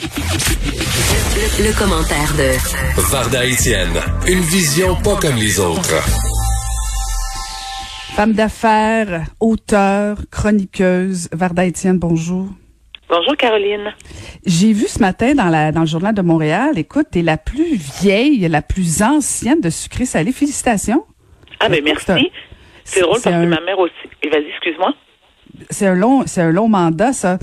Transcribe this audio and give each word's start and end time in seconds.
Le, 0.00 1.78
commentaire 1.78 2.32
de 2.38 2.56
Varda 3.12 3.44
Etienne, 3.44 4.00
une 4.26 4.40
vision 4.40 4.96
pas 4.96 5.16
comme 5.16 5.36
les 5.36 5.60
autres. 5.60 6.00
Femme 8.14 8.32
d'affaires, 8.32 9.24
auteure, 9.40 10.16
chroniqueuse, 10.30 11.28
Varda 11.32 11.66
Etienne, 11.66 11.98
bonjour. 11.98 12.46
Bonjour 13.10 13.36
Caroline. 13.36 13.92
J'ai 14.46 14.72
vu 14.72 14.86
ce 14.86 15.00
matin 15.00 15.34
dans, 15.34 15.50
la, 15.50 15.70
dans 15.70 15.80
le 15.80 15.86
journal 15.86 16.14
de 16.14 16.22
Montréal, 16.22 16.78
écoute, 16.78 17.08
t'es 17.10 17.20
la 17.20 17.36
plus 17.36 17.74
vieille, 18.00 18.48
la 18.48 18.62
plus 18.62 19.02
ancienne 19.02 19.60
de 19.60 19.68
sucré 19.68 20.06
salé. 20.06 20.32
Félicitations. 20.32 21.04
Ah 21.58 21.68
ben 21.68 21.84
merci. 21.84 22.30
C'est 22.84 23.00
drôle 23.00 23.20
parce 23.22 23.36
que 23.36 23.44
ma 23.44 23.60
mère 23.60 23.78
aussi. 23.78 23.92
Et 24.22 24.30
vas-y, 24.30 24.48
excuse-moi. 24.48 24.94
C'est 25.68 25.88
un 25.88 25.94
long, 25.94 26.22
c'est 26.26 26.40
un 26.40 26.52
long 26.52 26.68
mandat, 26.68 27.12
ça. 27.12 27.38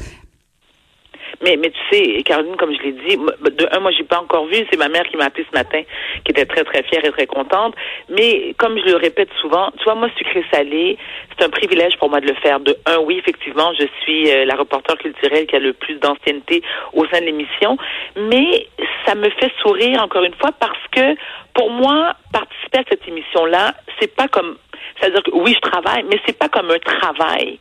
Mais, 1.44 1.56
mais 1.58 1.70
tu 1.70 1.80
sais, 1.92 2.24
Caroline, 2.24 2.56
comme 2.56 2.74
je 2.74 2.82
l'ai 2.82 2.92
dit, 2.94 3.18
de 3.18 3.68
un, 3.72 3.80
moi, 3.80 3.92
j'ai 3.92 4.04
pas 4.04 4.20
encore 4.20 4.46
vu. 4.46 4.66
C'est 4.72 4.78
ma 4.78 4.90
mère 4.90 5.04
qui 5.04 5.18
m'a 5.18 5.26
appelé 5.26 5.46
ce 5.52 5.58
matin, 5.58 5.82
qui 6.24 6.32
était 6.32 6.46
très, 6.46 6.64
très 6.64 6.84
fière 6.84 7.06
et 7.06 7.12
très 7.12 7.28
contente. 7.28 7.76
Mais 8.10 8.56
comme 8.58 8.78
je 8.80 8.86
le 8.86 8.96
répète 8.96 9.30
souvent, 9.42 9.72
tu 9.78 9.84
vois, 9.84 9.96
moi, 9.96 10.10
sucré 10.18 10.44
salé, 10.52 10.98
c'est 11.38 11.46
un 11.46 11.50
privilège 11.50 11.98
pour 11.98 12.10
moi 12.10 12.20
de 12.20 12.28
le 12.28 12.36
faire. 12.36 12.60
De 12.60 12.76
un, 12.86 12.98
oui, 13.00 13.18
effectivement, 13.20 13.72
je 13.74 13.86
suis 14.02 14.30
euh, 14.32 14.46
la 14.46 14.56
reporter 14.56 14.98
culturelle 14.98 15.46
qui 15.46 15.56
a 15.56 15.60
le 15.60 15.74
plus 15.74 15.96
d'ancienneté 15.96 16.64
au 16.94 17.06
sein 17.08 17.20
de 17.20 17.26
l'émission. 17.26 17.78
Mais 18.16 18.68
ça 19.06 19.16
me 19.16 19.30
fait 19.30 19.52
sourire, 19.62 20.02
encore 20.02 20.24
une 20.24 20.36
fois, 20.36 20.52
parce 20.60 20.80
que 20.92 21.16
pour 21.54 21.70
moi, 21.70 22.14
participer 22.34 22.80
à 22.80 22.84
cette 22.90 23.08
émission-là, 23.08 23.74
c'est 24.00 24.16
pas 24.16 24.28
comme 24.28 24.58
c'est-à-dire 25.00 25.24
que 25.24 25.32
oui, 25.32 25.54
je 25.54 25.70
travaille, 25.70 26.04
mais 26.10 26.20
c'est 26.26 26.38
pas 26.38 26.50
comme 26.50 26.72
un 26.72 26.80
travail. 26.80 27.60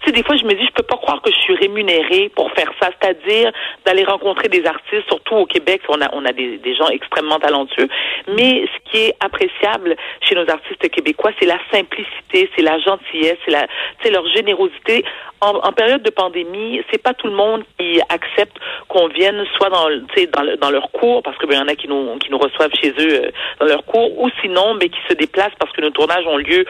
Tu 0.00 0.06
sais, 0.06 0.12
des 0.12 0.22
fois, 0.22 0.36
je 0.36 0.44
me 0.44 0.54
dis, 0.54 0.64
je 0.64 0.72
peux 0.72 0.84
pas 0.84 0.96
croire 0.96 1.20
que 1.22 1.30
je 1.30 1.38
suis 1.38 1.54
rémunérée 1.56 2.30
pour 2.34 2.50
faire 2.52 2.70
ça, 2.80 2.90
c'est-à-dire 3.00 3.52
d'aller 3.84 4.04
rencontrer 4.04 4.48
des 4.48 4.64
artistes, 4.64 5.06
surtout 5.08 5.34
au 5.34 5.46
Québec, 5.46 5.82
on 5.88 6.00
a, 6.00 6.08
on 6.12 6.24
a 6.24 6.32
des, 6.32 6.74
gens 6.76 6.88
extrêmement 6.88 7.38
talentueux. 7.38 7.88
Mais 8.28 8.64
ce 8.66 8.90
qui 8.90 9.04
est 9.06 9.14
appréciable 9.20 9.96
chez 10.20 10.34
nos 10.34 10.48
artistes 10.48 10.88
québécois, 10.90 11.32
c'est 11.40 11.46
la 11.46 11.58
simplicité, 11.72 12.48
c'est 12.54 12.62
la 12.62 12.78
gentillesse, 12.78 13.38
c'est 13.44 13.50
la, 13.50 13.66
c'est 14.02 14.10
leur 14.10 14.26
générosité. 14.28 15.04
En, 15.40 15.54
en, 15.56 15.72
période 15.72 16.02
de 16.02 16.10
pandémie, 16.10 16.80
c'est 16.90 17.02
pas 17.02 17.14
tout 17.14 17.28
le 17.28 17.34
monde 17.34 17.62
qui 17.78 18.00
accepte 18.08 18.56
qu'on 18.88 19.08
vienne 19.08 19.44
soit 19.56 19.70
dans, 19.70 19.88
dans, 19.88 20.56
dans 20.60 20.70
leur 20.70 20.90
cours, 20.90 21.22
parce 21.22 21.36
que 21.38 21.46
ben, 21.46 21.58
y 21.58 21.62
en 21.62 21.68
a 21.68 21.74
qui 21.74 21.86
nous, 21.86 22.16
qui 22.18 22.30
nous 22.30 22.38
reçoivent 22.38 22.72
chez 22.80 22.90
eux 22.90 23.26
euh, 23.26 23.30
dans 23.60 23.66
leur 23.66 23.84
cours, 23.84 24.20
ou 24.20 24.28
sinon, 24.42 24.74
mais 24.74 24.88
qui 24.88 24.98
se 25.08 25.14
déplacent 25.14 25.54
parce 25.58 25.72
que 25.72 25.80
nos 25.80 25.90
tournages 25.90 26.26
ont 26.26 26.38
lieu 26.38 26.64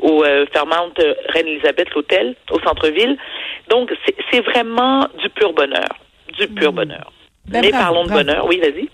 au 0.00 0.22
euh, 0.24 0.46
Fairmount 0.52 0.92
euh, 1.00 1.14
Reine-Élisabeth, 1.30 1.90
l'hôtel, 1.94 2.36
au 2.50 2.60
centre-ville. 2.60 3.18
Donc, 3.68 3.92
c'est 4.30 4.40
vraiment 4.40 5.06
du 5.20 5.28
pur 5.30 5.52
bonheur. 5.52 5.88
Du 6.38 6.46
pur 6.48 6.72
hmm. 6.72 6.76
bonheur. 6.76 7.12
Ben, 7.46 7.60
mais 7.62 7.70
parlons 7.70 8.04
de 8.04 8.10
bonheur. 8.10 8.46
Oui, 8.46 8.60
vas-y. 8.60 8.88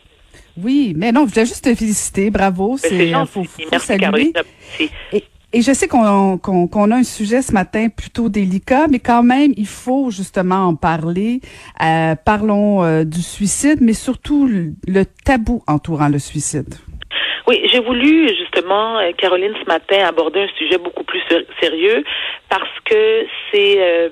Oui, 0.62 0.92
mais 0.96 1.12
non, 1.12 1.26
je 1.26 1.34
voulais 1.34 1.46
juste 1.46 1.64
te 1.64 1.74
féliciter. 1.74 2.30
Bravo. 2.30 2.72
Ben, 2.72 2.78
c'est 2.78 3.12
faut, 3.26 3.44
Merci, 3.70 3.98
Caroline. 3.98 4.32
Et, 4.80 5.22
et, 5.52 5.62
je 5.62 5.72
sais 5.72 5.88
qu'on 5.88 6.38
qu'on 6.38 6.90
a 6.90 6.96
un 6.96 7.02
sujet 7.02 7.42
ce 7.42 7.52
matin 7.52 7.88
plutôt 7.88 8.28
délicat, 8.28 8.86
mais 8.88 8.98
quand 8.98 9.22
même, 9.22 9.52
il 9.56 9.66
faut 9.66 10.10
justement 10.10 10.66
en 10.66 10.74
parler. 10.74 11.40
Euh, 11.82 12.14
parlons 12.24 12.82
euh, 12.82 13.04
du 13.04 13.22
suicide, 13.22 13.78
mais 13.80 13.94
surtout 13.94 14.48
le 14.48 15.04
tabou 15.24 15.62
entourant 15.66 16.08
le 16.08 16.18
suicide. 16.18 16.74
Oui, 17.48 17.62
j'ai 17.72 17.80
voulu 17.80 18.28
justement, 18.28 18.98
euh, 18.98 19.12
Caroline, 19.16 19.54
ce 19.58 19.66
matin, 19.66 20.04
aborder 20.06 20.40
un 20.40 20.58
sujet 20.58 20.76
beaucoup 20.76 21.04
plus 21.04 21.22
sérieux 21.60 22.04
parce 22.50 22.68
que 22.84 23.24
c'est... 23.50 23.76
Euh, 23.78 24.08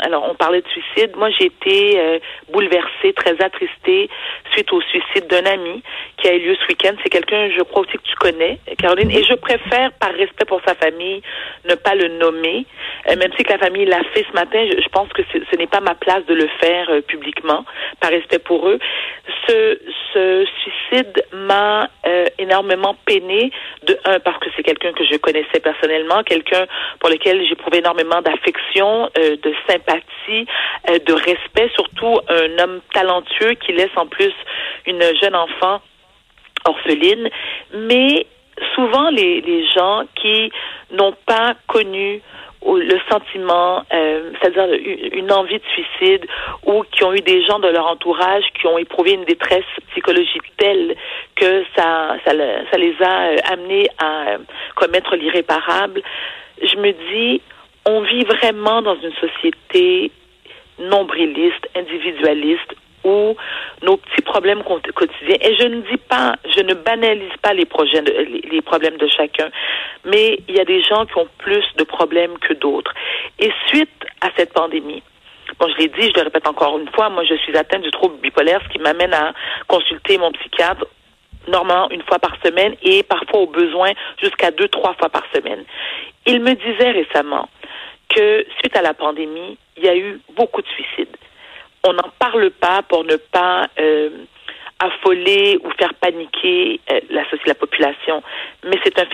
alors, 0.00 0.28
on 0.30 0.34
parlait 0.34 0.60
de 0.60 0.68
suicide. 0.68 1.16
Moi, 1.16 1.30
j'ai 1.38 1.46
été 1.46 1.98
euh, 1.98 2.18
bouleversée, 2.52 3.12
très 3.14 3.40
attristée 3.42 4.08
suite 4.52 4.72
au 4.72 4.80
suicide 4.82 5.26
d'un 5.28 5.44
ami 5.46 5.82
qui 6.16 6.28
a 6.28 6.34
eu 6.34 6.40
lieu 6.40 6.56
ce 6.60 6.68
week-end. 6.68 6.94
C'est 7.02 7.10
quelqu'un, 7.10 7.50
je 7.50 7.62
crois 7.62 7.82
aussi 7.82 7.92
que 7.92 8.02
tu 8.02 8.14
connais, 8.16 8.58
Caroline, 8.78 9.10
et 9.10 9.22
je 9.22 9.34
préfère, 9.34 9.92
par 9.92 10.12
respect 10.12 10.44
pour 10.46 10.60
sa 10.66 10.74
famille, 10.74 11.22
ne 11.68 11.74
pas 11.74 11.94
le 11.94 12.08
nommer, 12.18 12.66
même 13.08 13.32
si 13.36 13.42
que 13.42 13.52
la 13.52 13.58
famille 13.58 13.86
l'a 13.86 14.02
fait 14.12 14.24
ce 14.28 14.34
matin. 14.34 14.64
Je, 14.64 14.88
pense 14.88 15.08
que 15.12 15.22
ce 15.32 15.56
n'est 15.56 15.66
pas 15.66 15.80
ma 15.80 15.94
place 15.94 16.24
de 16.26 16.34
le 16.34 16.48
faire 16.60 16.88
publiquement, 17.08 17.64
par 18.00 18.10
respect 18.10 18.38
pour 18.38 18.68
eux. 18.68 18.78
Ce, 19.48 19.78
ce 20.12 20.46
suicide 20.62 21.24
m'a 21.32 21.88
énormément 22.38 22.96
peiné, 23.06 23.50
de 23.84 23.98
un, 24.04 24.20
parce 24.20 24.38
que 24.38 24.50
c'est 24.56 24.62
quelqu'un 24.62 24.92
que 24.92 25.04
je 25.04 25.16
connaissais 25.16 25.60
personnellement, 25.62 26.22
quelqu'un 26.22 26.66
pour 27.00 27.10
lequel 27.10 27.46
j'éprouvais 27.46 27.78
énormément 27.78 28.20
d'affection, 28.22 29.10
euh, 29.18 29.36
de 29.42 29.54
sympathie, 29.68 30.46
euh, 30.90 30.98
de 30.98 31.12
respect, 31.12 31.70
surtout 31.74 32.18
un 32.28 32.58
homme 32.62 32.80
talentueux 32.92 33.54
qui 33.54 33.72
laisse 33.72 33.96
en 33.96 34.06
plus 34.06 34.32
une 34.86 35.02
jeune 35.20 35.34
enfant 35.34 35.80
orpheline, 36.64 37.28
mais 37.72 38.26
souvent 38.74 39.10
les, 39.10 39.40
les 39.40 39.66
gens 39.68 40.04
qui 40.14 40.50
n'ont 40.90 41.14
pas 41.26 41.54
connu 41.66 42.22
le 42.64 42.98
sentiment, 43.10 43.84
euh, 43.92 44.30
c'est-à-dire 44.40 44.66
une 45.12 45.30
envie 45.32 45.58
de 45.58 45.64
suicide, 45.74 46.26
ou 46.64 46.82
qui 46.90 47.04
ont 47.04 47.12
eu 47.12 47.20
des 47.20 47.44
gens 47.44 47.58
de 47.58 47.68
leur 47.68 47.86
entourage 47.86 48.44
qui 48.58 48.66
ont 48.66 48.78
éprouvé 48.78 49.12
une 49.12 49.24
détresse 49.24 49.64
psychologique 49.90 50.42
telle 50.56 50.96
que 51.36 51.64
ça, 51.76 52.16
ça, 52.24 52.32
ça 52.70 52.78
les 52.78 52.94
a 53.02 53.28
euh, 53.28 53.36
amenés 53.52 53.88
à 53.98 54.28
euh, 54.28 54.38
commettre 54.76 55.14
l'irréparable. 55.16 56.02
Je 56.62 56.76
me 56.76 56.92
dis, 57.10 57.42
on 57.86 58.00
vit 58.00 58.24
vraiment 58.24 58.80
dans 58.82 58.96
une 58.96 59.12
société 59.14 60.10
nombriliste, 60.78 61.68
individualiste, 61.76 62.74
où 63.04 63.36
nos 63.82 63.96
petits 63.96 64.22
problèmes 64.22 64.62
quotidiens, 64.62 65.36
et 65.40 65.54
je 65.56 65.66
ne 65.66 65.80
dis 65.82 65.96
pas, 65.96 66.36
je 66.54 66.60
ne 66.60 66.74
banalise 66.74 67.36
pas 67.42 67.52
les 67.52 67.66
problèmes 67.66 68.96
de 68.96 69.06
chacun, 69.08 69.50
mais 70.04 70.40
il 70.48 70.56
y 70.56 70.60
a 70.60 70.64
des 70.64 70.82
gens 70.82 71.06
qui 71.06 71.18
ont 71.18 71.28
plus 71.38 71.64
de 71.76 71.84
problèmes 71.84 72.38
que 72.38 72.54
d'autres. 72.54 72.92
Et 73.38 73.52
suite 73.68 73.90
à 74.20 74.30
cette 74.36 74.52
pandémie, 74.52 75.02
Bon, 75.60 75.68
je 75.68 75.76
l'ai 75.78 75.88
dit, 75.88 76.10
je 76.10 76.18
le 76.18 76.22
répète 76.22 76.48
encore 76.48 76.78
une 76.78 76.88
fois, 76.88 77.10
moi 77.10 77.22
je 77.22 77.34
suis 77.34 77.56
atteinte 77.56 77.82
du 77.82 77.90
trouble 77.90 78.16
bipolaire, 78.20 78.60
ce 78.64 78.68
qui 78.70 78.78
m'amène 78.78 79.14
à 79.14 79.32
consulter 79.68 80.18
mon 80.18 80.32
psychiatre 80.32 80.84
normalement 81.48 81.90
une 81.90 82.02
fois 82.02 82.18
par 82.18 82.36
semaine 82.42 82.74
et 82.82 83.02
parfois 83.02 83.40
au 83.40 83.46
besoin 83.46 83.92
jusqu'à 84.20 84.50
deux, 84.50 84.68
trois 84.68 84.94
fois 84.94 85.10
par 85.10 85.22
semaine. 85.34 85.64
Il 86.26 86.40
me 86.40 86.54
disait 86.54 86.90
récemment 86.90 87.48
que 88.08 88.44
suite 88.58 88.76
à 88.76 88.82
la 88.82 88.94
pandémie, 88.94 89.58
il 89.76 89.84
y 89.84 89.88
a 89.88 89.96
eu 89.96 90.20
beaucoup 90.34 90.62
de 90.62 90.68
suicides 90.68 91.16
on 91.84 91.92
n'en 91.92 92.10
parle 92.18 92.50
pas 92.50 92.82
pour 92.82 93.04
ne 93.04 93.16
pas 93.16 93.66
euh, 93.78 94.10
affoler 94.80 95.58
ou 95.62 95.70
faire 95.78 95.94
paniquer 95.94 96.80
euh, 96.90 97.00
la, 97.10 97.22
la 97.46 97.54
population, 97.54 98.22
mais 98.64 98.78
c'est 98.82 98.98
un, 98.98 99.06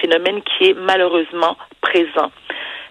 phénomène 0.00 0.42
qui 0.42 0.70
est 0.70 0.74
malheureusement 0.74 1.56
présent. 1.80 2.30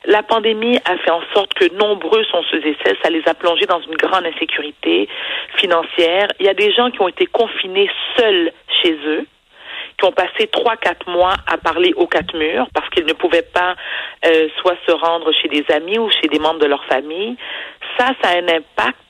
La 0.05 0.23
pandémie 0.23 0.77
a 0.85 0.97
fait 0.97 1.11
en 1.11 1.21
sorte 1.33 1.53
que 1.53 1.73
nombreux 1.75 2.23
sont 2.25 2.43
ceux 2.49 2.65
et 2.65 2.77
celles, 2.83 2.97
ça 3.03 3.09
les 3.09 3.23
a 3.27 3.33
plongés 3.33 3.65
dans 3.65 3.81
une 3.81 3.95
grande 3.95 4.25
insécurité 4.25 5.09
financière. 5.55 6.27
Il 6.39 6.45
y 6.45 6.49
a 6.49 6.53
des 6.53 6.71
gens 6.71 6.91
qui 6.91 7.01
ont 7.01 7.09
été 7.09 7.25
confinés 7.25 7.89
seuls 8.15 8.51
chez 8.81 8.93
eux, 9.05 9.25
qui 9.97 10.05
ont 10.05 10.11
passé 10.11 10.47
trois, 10.47 10.77
quatre 10.77 11.09
mois 11.09 11.33
à 11.47 11.57
parler 11.57 11.91
aux 11.95 12.07
quatre 12.07 12.37
murs 12.37 12.67
parce 12.73 12.87
qu'ils 12.89 13.05
ne 13.05 13.13
pouvaient 13.13 13.47
pas 13.53 13.75
euh, 14.25 14.47
soit 14.61 14.77
se 14.87 14.91
rendre 14.91 15.31
chez 15.33 15.47
des 15.47 15.65
amis 15.73 15.97
ou 15.97 16.09
chez 16.09 16.27
des 16.27 16.39
membres 16.39 16.59
de 16.59 16.67
leur 16.67 16.85
famille. 16.85 17.35
Ça, 17.97 18.11
ça 18.21 18.29
a 18.29 18.37
un 18.37 18.47
impact 18.47 19.06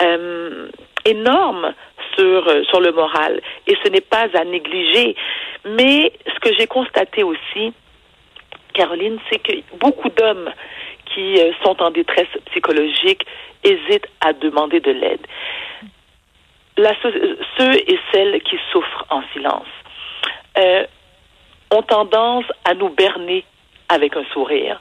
euh, 0.00 0.68
énorme 1.04 1.72
sur, 2.16 2.48
euh, 2.48 2.64
sur 2.64 2.80
le 2.80 2.92
moral. 2.92 3.40
Et 3.66 3.76
ce 3.84 3.88
n'est 3.90 4.00
pas 4.00 4.26
à 4.34 4.44
négliger. 4.44 5.14
Mais 5.64 6.12
ce 6.26 6.40
que 6.40 6.54
j'ai 6.58 6.66
constaté 6.66 7.22
aussi, 7.22 7.72
Caroline, 8.72 9.18
c'est 9.30 9.38
que 9.38 9.52
beaucoup 9.76 10.08
d'hommes 10.08 10.50
qui 11.14 11.38
euh, 11.40 11.52
sont 11.62 11.80
en 11.82 11.90
détresse 11.90 12.28
psychologique 12.46 13.24
hésitent 13.62 14.08
à 14.20 14.32
demander 14.32 14.80
de 14.80 14.90
l'aide. 14.90 15.26
ceux 17.56 17.74
et 17.74 17.98
celles 18.12 18.40
qui 18.42 18.58
souffrent 18.72 19.06
en 19.10 19.22
silence 19.32 19.68
ont 21.70 21.82
tendance 21.82 22.44
à 22.64 22.74
nous 22.74 22.88
berner 22.88 23.44
avec 23.88 24.16
un 24.16 24.24
sourire. 24.32 24.80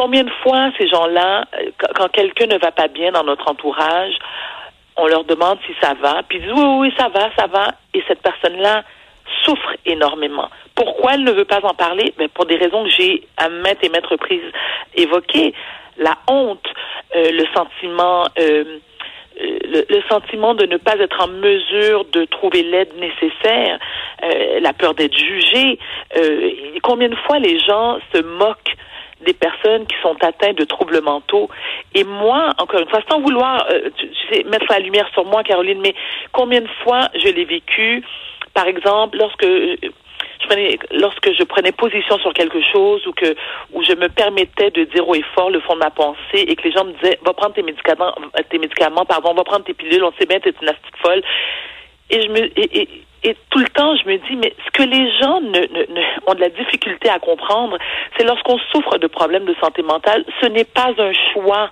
Combien 0.00 0.24
de 0.24 0.30
fois 0.42 0.70
ces 0.78 0.88
gens-là, 0.88 1.44
euh, 1.60 1.72
quand 1.94 2.08
quelqu'un 2.08 2.46
ne 2.46 2.56
va 2.56 2.72
pas 2.72 2.88
bien 2.88 3.12
dans 3.12 3.22
notre 3.22 3.50
entourage, 3.50 4.14
on 4.96 5.06
leur 5.06 5.24
demande 5.24 5.58
si 5.66 5.74
ça 5.78 5.92
va, 5.92 6.22
puis 6.26 6.38
ils 6.38 6.44
disent 6.44 6.54
oui, 6.54 6.64
oui, 6.78 6.94
ça 6.98 7.08
va, 7.08 7.28
ça 7.36 7.46
va, 7.48 7.74
et 7.92 8.02
cette 8.08 8.22
personne-là 8.22 8.82
souffre 9.44 9.76
énormément. 9.84 10.48
Pourquoi 10.74 11.12
elle 11.14 11.24
ne 11.24 11.32
veut 11.32 11.44
pas 11.44 11.60
en 11.64 11.74
parler? 11.74 12.14
Ben, 12.16 12.30
pour 12.30 12.46
des 12.46 12.56
raisons 12.56 12.84
que 12.84 12.88
j'ai 12.88 13.28
à 13.36 13.50
mettre 13.50 13.84
et 13.84 13.90
mettre 13.90 14.12
reprises 14.12 14.50
évoquées. 14.94 15.52
La 15.98 16.16
honte, 16.30 16.66
euh, 17.14 17.30
le 17.32 17.44
sentiment, 17.54 18.24
euh, 18.38 18.78
le, 19.38 20.02
sentiment 20.08 20.54
de 20.54 20.64
ne 20.64 20.78
pas 20.78 20.94
être 20.94 21.20
en 21.20 21.28
mesure 21.28 22.06
de 22.06 22.24
trouver 22.24 22.62
l'aide 22.62 22.94
nécessaire, 22.96 23.78
la 24.62 24.72
peur 24.72 24.94
d'être 24.94 25.16
jugé. 25.16 25.78
combien 26.82 27.10
de 27.10 27.16
fois 27.16 27.38
les 27.38 27.58
gens 27.58 27.98
se 28.14 28.22
moquent 28.22 28.76
des 29.24 29.34
personnes 29.34 29.86
qui 29.86 29.96
sont 30.02 30.16
atteintes 30.22 30.56
de 30.56 30.64
troubles 30.64 31.00
mentaux. 31.02 31.48
Et 31.94 32.04
moi, 32.04 32.50
encore 32.58 32.80
une 32.80 32.88
fois, 32.88 33.00
sans 33.08 33.20
vouloir 33.20 33.66
euh, 33.70 33.90
tu, 33.96 34.08
sais, 34.30 34.44
mettre 34.44 34.66
la 34.70 34.78
lumière 34.78 35.08
sur 35.12 35.24
moi, 35.24 35.42
Caroline, 35.42 35.80
mais 35.80 35.94
combien 36.32 36.60
de 36.60 36.68
fois 36.82 37.08
je 37.14 37.28
l'ai 37.28 37.44
vécu, 37.44 38.02
par 38.54 38.66
exemple, 38.66 39.18
lorsque 39.18 39.46
je 39.46 40.46
prenais, 40.46 40.78
lorsque 40.92 41.32
je 41.32 41.44
prenais 41.44 41.72
position 41.72 42.18
sur 42.18 42.32
quelque 42.32 42.60
chose 42.72 43.06
ou 43.06 43.12
que 43.12 43.34
où 43.72 43.82
je 43.82 43.92
me 43.92 44.08
permettais 44.08 44.70
de 44.70 44.84
dire 44.84 45.06
au 45.08 45.14
effort 45.14 45.50
le 45.50 45.60
fond 45.60 45.74
de 45.74 45.80
ma 45.80 45.90
pensée 45.90 46.18
et 46.34 46.56
que 46.56 46.62
les 46.62 46.72
gens 46.72 46.84
me 46.84 46.92
disaient 46.92 47.18
va 47.24 47.32
prendre 47.32 47.54
tes 47.54 47.62
médicaments 47.62 48.14
tes 48.48 48.58
médicaments 48.58 49.04
pardon 49.04 49.34
va 49.34 49.44
prendre 49.44 49.64
tes 49.64 49.74
pilules 49.74 50.02
on 50.02 50.12
sait 50.18 50.26
bien 50.26 50.40
t'es 50.40 50.54
une 50.62 50.68
astide 50.68 50.96
folle 51.02 51.22
et 52.10 52.22
je 52.22 52.28
me 52.28 52.58
et, 52.58 52.88
et, 53.22 53.36
tout 53.50 53.58
le 53.58 53.68
temps 53.68 53.94
je 53.96 54.08
me 54.08 54.16
dis 54.16 54.36
mais 54.36 54.54
ce 54.64 54.70
que 54.70 54.82
les 54.82 55.10
gens 55.18 55.40
ne, 55.40 55.60
ont 56.26 56.34
de 56.34 56.40
la 56.40 56.48
difficulté 56.50 57.08
à 57.08 57.18
comprendre 57.18 57.78
c'est 58.16 58.24
lorsqu'on 58.24 58.58
souffre 58.72 58.98
de 58.98 59.06
problèmes 59.06 59.44
de 59.44 59.54
santé 59.60 59.82
mentale 59.82 60.24
ce 60.40 60.46
n'est 60.46 60.64
pas 60.64 60.90
un 60.98 61.12
choix 61.32 61.70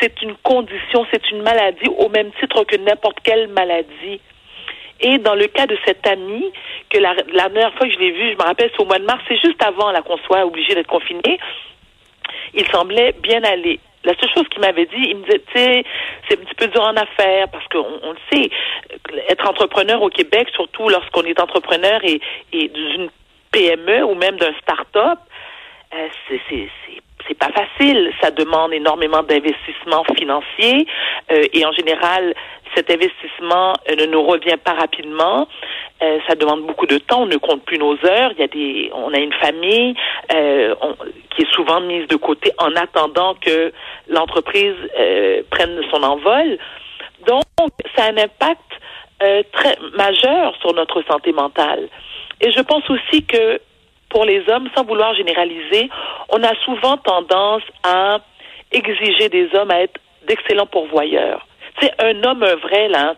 c'est 0.00 0.20
une 0.22 0.34
condition 0.42 1.06
c'est 1.10 1.30
une 1.30 1.42
maladie 1.42 1.88
au 1.98 2.08
même 2.08 2.30
titre 2.40 2.64
que 2.64 2.76
n'importe 2.76 3.18
quelle 3.22 3.48
maladie 3.48 4.20
et 5.00 5.18
dans 5.18 5.34
le 5.34 5.46
cas 5.46 5.66
de 5.66 5.76
cet 5.84 6.06
ami, 6.06 6.52
que 6.88 6.98
la, 6.98 7.14
la 7.32 7.48
dernière 7.48 7.74
fois 7.74 7.86
que 7.86 7.92
je 7.92 7.98
l'ai 7.98 8.12
vu, 8.12 8.30
je 8.32 8.36
me 8.36 8.42
rappelle, 8.42 8.70
c'est 8.74 8.82
au 8.82 8.86
mois 8.86 8.98
de 8.98 9.04
mars, 9.04 9.22
c'est 9.28 9.38
juste 9.44 9.62
avant 9.62 9.92
qu'on 10.02 10.16
soit 10.18 10.46
obligé 10.46 10.74
d'être 10.74 10.86
confiné, 10.86 11.38
il 12.54 12.66
semblait 12.68 13.14
bien 13.22 13.42
aller. 13.44 13.78
La 14.06 14.14
seule 14.20 14.30
chose 14.34 14.48
qu'il 14.48 14.60
m'avait 14.60 14.86
dit, 14.86 15.02
il 15.08 15.16
me 15.16 15.24
disait, 15.24 15.42
tu 15.52 15.58
sais, 15.58 15.84
c'est 16.28 16.40
un 16.40 16.44
petit 16.44 16.54
peu 16.54 16.68
dur 16.68 16.82
en 16.82 16.96
affaires 16.96 17.48
parce 17.48 17.66
qu'on 17.68 18.00
on 18.02 18.12
le 18.12 18.18
sait, 18.32 18.50
être 19.28 19.48
entrepreneur 19.48 20.00
au 20.00 20.08
Québec, 20.08 20.48
surtout 20.54 20.88
lorsqu'on 20.88 21.22
est 21.22 21.40
entrepreneur 21.40 22.00
et, 22.04 22.20
et 22.52 22.68
d'une 22.68 23.10
PME 23.50 24.04
ou 24.04 24.14
même 24.14 24.36
d'un 24.36 24.54
start-up, 24.62 25.18
euh, 25.94 26.08
c'est 26.28 26.40
c'est 27.28 27.38
pas 27.38 27.50
facile. 27.50 28.12
Ça 28.22 28.30
demande 28.30 28.72
énormément 28.72 29.22
d'investissement 29.22 30.04
financier 30.16 30.86
euh, 31.30 31.42
et 31.52 31.64
en 31.64 31.72
général, 31.72 32.34
cet 32.74 32.90
investissement 32.90 33.74
euh, 33.88 33.96
ne 33.96 34.06
nous 34.06 34.22
revient 34.22 34.58
pas 34.62 34.74
rapidement. 34.74 35.48
Euh, 36.02 36.18
ça 36.28 36.34
demande 36.34 36.66
beaucoup 36.66 36.86
de 36.86 36.98
temps. 36.98 37.22
On 37.22 37.26
ne 37.26 37.36
compte 37.36 37.64
plus 37.64 37.78
nos 37.78 37.94
heures. 38.04 38.32
Il 38.32 38.40
y 38.40 38.42
a 38.42 38.48
des, 38.48 38.90
on 38.94 39.12
a 39.12 39.18
une 39.18 39.32
famille 39.34 39.94
euh, 40.34 40.74
qui 41.30 41.42
est 41.42 41.52
souvent 41.52 41.80
mise 41.80 42.06
de 42.08 42.16
côté 42.16 42.52
en 42.58 42.74
attendant 42.76 43.34
que 43.34 43.72
l'entreprise 44.08 44.74
prenne 45.50 45.80
son 45.90 46.02
envol. 46.02 46.58
Donc, 47.26 47.42
ça 47.96 48.04
a 48.04 48.12
un 48.12 48.16
impact 48.18 48.60
très 49.52 49.78
majeur 49.96 50.54
sur 50.60 50.74
notre 50.74 51.02
santé 51.02 51.32
mentale. 51.32 51.88
Et 52.40 52.50
je 52.52 52.60
pense 52.60 52.88
aussi 52.90 53.24
que 53.24 53.60
pour 54.16 54.24
les 54.24 54.48
hommes, 54.48 54.66
sans 54.74 54.82
vouloir 54.82 55.14
généraliser, 55.14 55.90
on 56.30 56.42
a 56.42 56.54
souvent 56.64 56.96
tendance 56.96 57.60
à 57.82 58.20
exiger 58.72 59.28
des 59.28 59.54
hommes 59.54 59.70
à 59.70 59.82
être 59.82 60.00
d'excellents 60.26 60.64
pourvoyeurs. 60.64 61.46
C'est 61.82 61.92
un 62.02 62.24
homme 62.24 62.42
un 62.42 62.54
vrai 62.54 62.88
là. 62.88 63.14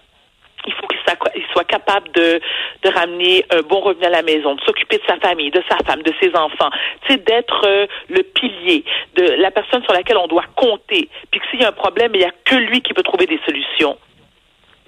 Il 0.66 0.72
faut 0.72 0.88
qu'il 0.88 1.46
soit 1.52 1.64
capable 1.64 2.10
de, 2.10 2.40
ramener 2.84 3.44
un 3.52 3.60
bon 3.60 3.78
revenu 3.78 4.06
à 4.06 4.10
la 4.10 4.22
maison, 4.22 4.56
de 4.56 4.60
s'occuper 4.62 4.98
de 4.98 5.04
sa 5.06 5.18
famille, 5.18 5.52
de 5.52 5.62
sa 5.68 5.76
femme, 5.86 6.02
de 6.02 6.12
ses 6.20 6.34
enfants, 6.34 6.70
c'est 7.06 7.22
d'être 7.24 7.64
euh, 7.64 7.86
le 8.08 8.24
pilier, 8.24 8.84
de 9.14 9.22
la 9.38 9.52
personne 9.52 9.84
sur 9.84 9.92
laquelle 9.92 10.16
on 10.16 10.26
doit 10.26 10.46
compter. 10.56 11.08
Puis 11.30 11.38
que 11.38 11.46
s'il 11.48 11.60
y 11.60 11.64
a 11.64 11.68
un 11.68 11.72
problème, 11.72 12.10
il 12.14 12.18
n'y 12.18 12.26
a 12.26 12.32
que 12.44 12.56
lui 12.56 12.80
qui 12.80 12.92
peut 12.92 13.04
trouver 13.04 13.26
des 13.26 13.38
solutions. 13.46 13.96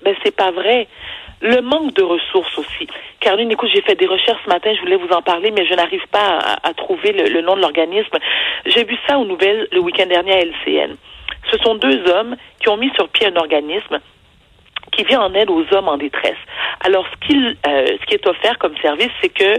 Mais 0.05 0.17
c'est 0.25 0.35
pas 0.35 0.51
vrai. 0.51 0.89
Le 1.43 1.61
manque 1.63 1.95
de 1.95 2.03
ressources 2.03 2.59
aussi. 2.59 2.87
Caroline, 3.21 3.51
écoute, 3.51 3.71
j'ai 3.73 3.81
fait 3.81 3.95
des 3.95 4.07
recherches 4.07 4.43
ce 4.45 4.49
matin, 4.49 4.73
je 4.75 4.81
voulais 4.81 4.97
vous 4.97 5.09
en 5.09 5.23
parler, 5.23 5.51
mais 5.51 5.65
je 5.67 5.75
n'arrive 5.75 6.07
pas 6.11 6.39
à, 6.63 6.75
trouver 6.75 7.13
le, 7.13 7.29
le, 7.29 7.41
nom 7.41 7.57
de 7.57 7.61
l'organisme. 7.61 8.19
J'ai 8.67 8.85
vu 8.85 8.97
ça 9.09 9.19
aux 9.19 9.25
nouvelles 9.25 9.67
le 9.73 9.81
week-end 9.81 10.07
dernier 10.07 10.33
à 10.33 10.41
LCN. 10.41 10.97
Ce 11.51 11.59
sont 11.59 11.77
deux 11.77 12.07
hommes 12.11 12.37
qui 12.61 12.69
ont 12.69 12.77
mis 12.77 12.91
sur 12.95 13.09
pied 13.09 13.27
un 13.27 13.37
organisme 13.37 14.01
qui 14.91 15.05
vient 15.05 15.21
en 15.21 15.35
aide 15.35 15.51
aux 15.51 15.65
hommes 15.73 15.89
en 15.89 15.97
détresse. 15.97 16.39
Alors, 16.85 17.05
ce, 17.11 17.27
qu'il, 17.27 17.57
euh, 17.67 17.87
ce 18.01 18.07
qui 18.07 18.15
est 18.15 18.27
offert 18.27 18.59
comme 18.59 18.77
service, 18.79 19.11
c'est 19.21 19.29
que 19.29 19.55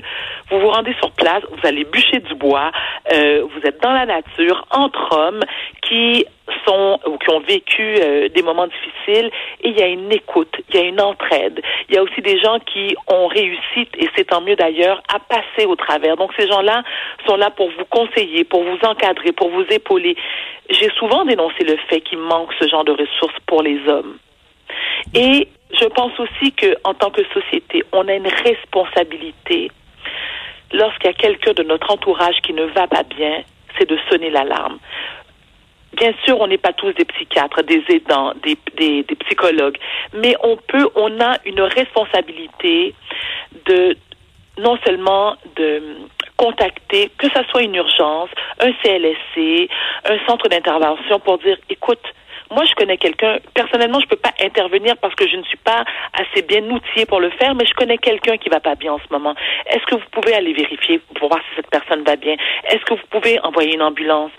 vous 0.50 0.60
vous 0.60 0.70
rendez 0.70 0.94
sur 1.00 1.12
place, 1.12 1.44
vous 1.52 1.68
allez 1.68 1.84
bûcher 1.84 2.20
du 2.20 2.36
bois, 2.36 2.72
euh, 3.14 3.44
vous 3.44 3.68
êtes 3.68 3.82
dans 3.82 3.92
la 3.92 4.06
nature, 4.06 4.66
entre 4.72 5.18
hommes 5.18 5.42
qui 5.82 6.26
sont 6.66 7.00
ou 7.06 7.18
qui 7.18 7.30
ont 7.32 7.40
vécu 7.40 7.96
euh, 8.02 8.28
des 8.30 8.42
moments 8.42 8.68
difficiles 8.68 9.32
et 9.62 9.70
il 9.70 9.78
y 9.78 9.82
a 9.82 9.88
une 9.88 10.12
écoute, 10.12 10.54
il 10.70 10.76
y 10.76 10.80
a 10.80 10.84
une 10.84 11.00
entraide. 11.00 11.62
Il 11.90 11.96
y 11.96 11.98
a 11.98 12.04
aussi 12.04 12.22
des 12.22 12.40
gens 12.40 12.60
qui 12.60 12.96
ont 13.08 13.28
réussi, 13.28 13.88
et 13.98 14.10
c'est 14.16 14.26
tant 14.26 14.42
mieux 14.42 14.56
d'ailleurs, 14.56 15.02
à 15.14 15.20
passer 15.20 15.66
au 15.66 15.76
travers. 15.76 16.18
Donc 16.18 16.32
ces 16.38 16.48
gens-là 16.48 16.84
sont 17.28 17.36
là 17.36 17.50
pour 17.52 17.70
vous 17.70 17.86
conseiller, 17.90 18.44
pour 18.44 18.64
vous 18.64 18.80
encadrer, 18.84 19.32
pour 19.32 19.50
vous 19.50 19.66
épauler. 19.70 20.16
J'ai 20.70 20.90
souvent 20.98 21.26
dénoncé 21.26 21.64
le 21.64 21.78
fait 21.90 22.02
qu'il 22.02 22.20
manque 22.20 22.52
ce 22.60 22.68
genre 22.68 22.84
de 22.84 22.92
ressources 22.92 23.40
pour 23.46 23.62
les 23.62 23.80
hommes. 23.88 24.18
Et 25.14 25.48
je 25.80 25.86
pense 25.86 26.12
aussi 26.20 26.52
que 26.52 26.76
en 26.84 26.94
tant 26.94 27.10
que 27.10 27.22
société, 27.34 27.84
on 27.92 28.08
a 28.08 28.14
une 28.14 28.28
responsabilité 28.28 29.72
lorsqu'il 30.74 31.08
y 31.08 31.10
a 31.10 31.14
quelqu'un 31.14 31.54
de 31.54 31.64
notre 31.64 31.92
entourage 31.92 32.36
qui 32.44 32.54
ne 32.54 32.66
va 32.66 32.88
pas 32.88 33.04
bien, 33.04 33.44
c'est 33.78 33.90
de 33.90 33.98
sonner 34.10 34.30
l'alarme. 34.30 34.80
Bien 35.94 36.14
sûr, 36.24 36.40
on 36.40 36.48
n'est 36.48 36.58
pas 36.58 36.72
tous 36.72 36.94
des 36.94 37.04
psychiatres, 37.04 37.64
des 37.64 37.84
aidants, 37.90 38.34
des, 38.44 38.58
des, 38.78 39.04
des, 39.04 39.16
psychologues, 39.16 39.78
mais 40.14 40.36
on 40.42 40.56
peut, 40.56 40.90
on 40.96 41.20
a 41.20 41.38
une 41.46 41.62
responsabilité 41.62 42.96
de 43.66 43.98
non 44.58 44.78
seulement 44.86 45.36
de 45.58 45.98
contacter, 46.38 47.12
que 47.18 47.30
ça 47.32 47.44
soit 47.50 47.62
une 47.62 47.76
urgence, 47.76 48.30
un 48.60 48.72
CLSC, 48.82 49.70
un 50.06 50.18
centre 50.26 50.48
d'intervention 50.48 51.20
pour 51.20 51.38
dire, 51.40 51.58
écoute, 51.70 52.02
moi, 52.52 52.66
je 52.66 52.74
connais 52.76 52.98
quelqu'un. 52.98 53.38
Personnellement, 53.54 54.00
je 54.02 54.08
peux 54.08 54.18
pas 54.18 54.34
intervenir 54.42 54.96
parce 54.98 55.16
que 55.16 55.28
je 55.28 55.38
ne 55.38 55.44
suis 55.44 55.58
pas 55.58 55.84
assez 56.14 56.42
bien 56.42 56.64
outillée 56.70 57.06
pour 57.06 57.20
le 57.20 57.30
faire, 57.32 57.56
mais 57.56 57.66
je 57.66 57.74
connais 57.74 57.98
quelqu'un 57.98 58.38
qui 58.38 58.50
va 58.50 58.60
pas 58.60 58.76
bien 58.76 58.94
en 58.94 59.00
ce 59.00 59.12
moment. 59.12 59.36
Est-ce 59.68 59.86
que 59.86 59.96
vous 59.96 60.10
pouvez 60.12 60.34
aller 60.34 60.54
vérifier 60.54 61.00
pour 61.16 61.30
voir 61.30 61.40
si 61.42 61.56
cette 61.56 61.70
personne 61.70 62.04
va 62.04 62.18
bien? 62.18 62.36
Est-ce 62.70 62.84
que 62.86 62.94
vous 62.94 63.08
pouvez 63.10 63.40
envoyer 63.40 63.74
une 63.76 63.82
ambulance? 63.82 64.32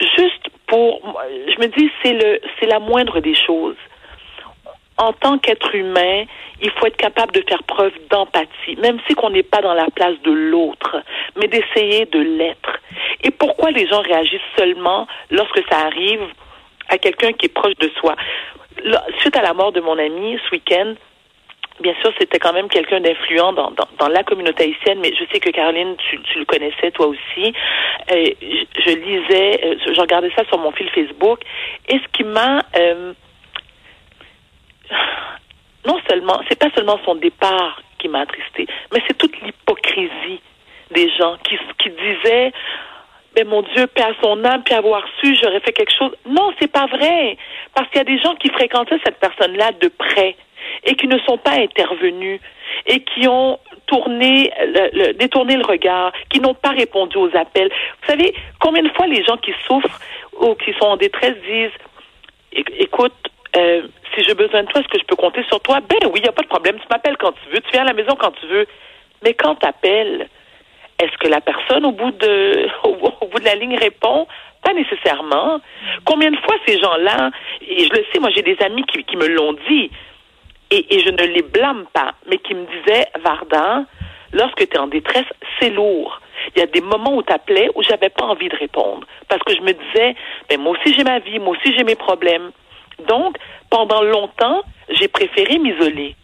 Juste 0.00 0.48
pour, 0.66 1.00
je 1.48 1.60
me 1.60 1.66
dis, 1.66 1.90
c'est 2.02 2.12
le, 2.12 2.40
c'est 2.58 2.66
la 2.66 2.78
moindre 2.78 3.20
des 3.20 3.34
choses. 3.34 3.76
En 4.98 5.12
tant 5.12 5.38
qu'être 5.38 5.74
humain, 5.74 6.24
il 6.60 6.70
faut 6.70 6.86
être 6.86 6.96
capable 6.96 7.32
de 7.32 7.42
faire 7.48 7.62
preuve 7.64 7.92
d'empathie, 8.08 8.76
même 8.80 9.00
si 9.06 9.14
qu'on 9.14 9.30
n'est 9.30 9.42
pas 9.42 9.60
dans 9.60 9.74
la 9.74 9.90
place 9.90 10.20
de 10.22 10.30
l'autre, 10.30 11.02
mais 11.36 11.48
d'essayer 11.48 12.06
de 12.06 12.20
l'être. 12.20 12.78
Et 13.24 13.30
pourquoi 13.30 13.70
les 13.70 13.86
gens 13.88 14.00
réagissent 14.00 14.40
seulement 14.56 15.08
lorsque 15.30 15.60
ça 15.68 15.78
arrive? 15.86 16.20
À 16.92 16.98
quelqu'un 16.98 17.32
qui 17.32 17.46
est 17.46 17.54
proche 17.54 17.74
de 17.80 17.90
soi. 17.98 18.14
Suite 19.20 19.36
à 19.36 19.42
la 19.42 19.54
mort 19.54 19.72
de 19.72 19.80
mon 19.80 19.98
ami 19.98 20.38
ce 20.44 20.50
week-end, 20.54 20.94
bien 21.80 21.94
sûr, 22.02 22.12
c'était 22.18 22.38
quand 22.38 22.52
même 22.52 22.68
quelqu'un 22.68 23.00
d'influent 23.00 23.52
dans, 23.52 24.08
la 24.08 24.22
communauté 24.22 24.64
haïtienne, 24.64 24.98
mais 25.00 25.12
je 25.18 25.24
sais 25.32 25.40
que 25.40 25.50
Caroline, 25.50 25.96
tu, 25.96 26.38
le 26.38 26.44
connaissais 26.44 26.90
toi 26.90 27.06
aussi. 27.06 27.54
Euh, 28.10 28.26
je, 28.84 28.90
lisais, 28.90 29.60
euh, 29.64 29.76
je 29.94 30.00
regardais 30.00 30.30
ça 30.36 30.44
sur 30.44 30.58
mon 30.58 30.70
fil 30.72 30.88
Facebook, 30.90 31.40
et 31.88 31.98
ce 31.98 32.08
qui 32.12 32.24
m'a 32.24 32.62
euh, 32.76 33.14
non 35.86 35.98
seulement, 36.08 36.40
c'est 36.48 36.58
pas 36.58 36.70
seulement 36.74 36.98
son 37.06 37.14
départ 37.14 37.80
qui 37.98 38.08
m'a 38.08 38.20
attristé, 38.20 38.66
mais 38.92 39.00
c'est 39.06 39.16
toute 39.16 39.40
l'hypocrisie 39.40 40.40
des 40.90 41.08
gens 41.16 41.36
qui 41.44 41.88
disaient 41.88 42.52
ben 43.34 43.48
mon 43.48 43.62
Dieu, 43.62 43.86
paix 43.86 44.02
son 44.22 44.44
âme, 44.44 44.62
puis 44.64 44.74
avoir 44.74 45.04
su, 45.20 45.36
j'aurais 45.42 45.60
fait 45.60 45.72
quelque 45.72 45.92
chose. 45.96 46.14
Non, 46.26 46.52
c'est 46.60 46.70
pas 46.70 46.86
vrai. 46.86 47.36
Parce 47.74 47.88
qu'il 47.88 47.98
y 47.98 48.00
a 48.00 48.04
des 48.04 48.18
gens 48.18 48.34
qui 48.36 48.48
fréquentaient 48.50 49.00
cette 49.04 49.18
personne-là 49.18 49.72
de 49.80 49.88
près 49.88 50.36
et 50.84 50.94
qui 50.94 51.08
ne 51.08 51.18
sont 51.20 51.38
pas 51.38 51.52
intervenus 51.52 52.40
et 52.86 53.00
qui 53.00 53.26
ont 53.28 53.58
tourné, 53.86 54.52
détourné 55.18 55.56
le 55.56 55.64
regard, 55.64 56.12
qui 56.30 56.40
n'ont 56.40 56.54
pas 56.54 56.70
répondu 56.70 57.16
aux 57.16 57.36
appels. 57.36 57.70
Vous 58.02 58.08
savez, 58.08 58.34
combien 58.60 58.82
de 58.82 58.88
fois 58.90 59.06
les 59.06 59.22
gens 59.24 59.36
qui 59.36 59.52
souffrent 59.66 60.00
ou 60.40 60.54
qui 60.54 60.72
sont 60.74 60.86
en 60.86 60.96
détresse 60.96 61.34
disent, 61.46 62.64
écoute, 62.78 63.12
euh, 63.56 63.82
si 64.14 64.24
j'ai 64.24 64.34
besoin 64.34 64.62
de 64.62 64.68
toi, 64.68 64.80
est-ce 64.80 64.88
que 64.88 64.98
je 64.98 65.04
peux 65.04 65.16
compter 65.16 65.42
sur 65.44 65.60
toi? 65.60 65.80
Ben 65.80 65.98
oui, 66.06 66.20
il 66.20 66.22
n'y 66.22 66.28
a 66.28 66.32
pas 66.32 66.42
de 66.42 66.48
problème. 66.48 66.76
Tu 66.78 66.86
m'appelles 66.90 67.16
quand 67.18 67.32
tu 67.32 67.50
veux, 67.50 67.60
tu 67.60 67.70
viens 67.72 67.82
à 67.82 67.86
la 67.86 67.92
maison 67.92 68.14
quand 68.18 68.32
tu 68.32 68.46
veux. 68.46 68.66
Mais 69.22 69.34
quand 69.34 69.56
tu 69.56 69.66
appelles, 69.66 70.28
est-ce 70.98 71.16
que 71.18 71.28
la 71.28 71.40
personne 71.40 71.84
au 71.84 71.92
bout 71.92 72.12
de 72.12 72.68
au, 72.84 73.26
bout 73.26 73.38
de 73.38 73.44
la 73.44 73.54
ligne 73.54 73.76
répond? 73.76 74.26
Pas 74.62 74.72
nécessairement. 74.72 75.60
Combien 76.04 76.30
de 76.30 76.36
fois 76.36 76.54
ces 76.66 76.78
gens-là, 76.78 77.30
et 77.66 77.84
je 77.84 77.90
le 77.90 78.04
sais, 78.12 78.20
moi 78.20 78.30
j'ai 78.30 78.42
des 78.42 78.56
amis 78.60 78.84
qui, 78.84 79.16
me 79.16 79.26
l'ont 79.26 79.54
dit, 79.68 79.90
et, 80.70 81.00
je 81.00 81.10
ne 81.10 81.24
les 81.24 81.42
blâme 81.42 81.86
pas, 81.92 82.12
mais 82.28 82.38
qui 82.38 82.54
me 82.54 82.64
disaient, 82.66 83.06
Varda, 83.24 83.84
lorsque 84.32 84.68
tu 84.68 84.76
es 84.76 84.78
en 84.78 84.86
détresse, 84.86 85.26
c'est 85.60 85.70
lourd. 85.70 86.20
Il 86.54 86.60
y 86.60 86.62
a 86.62 86.66
des 86.66 86.80
moments 86.80 87.16
où 87.16 87.22
tu 87.22 87.32
appelais 87.32 87.70
où 87.74 87.82
j'avais 87.82 88.08
pas 88.08 88.24
envie 88.24 88.48
de 88.48 88.56
répondre. 88.56 89.06
Parce 89.28 89.42
que 89.42 89.54
je 89.54 89.60
me 89.60 89.72
disais, 89.72 90.14
ben 90.48 90.60
moi 90.60 90.72
aussi 90.72 90.94
j'ai 90.94 91.04
ma 91.04 91.18
vie, 91.18 91.38
moi 91.40 91.56
aussi 91.56 91.74
j'ai 91.76 91.84
mes 91.84 91.96
problèmes. 91.96 92.52
Donc, 93.08 93.36
pendant 93.68 94.02
longtemps, 94.02 94.62
j'ai 94.90 95.08
préféré 95.08 95.58
m'isoler. 95.58 96.14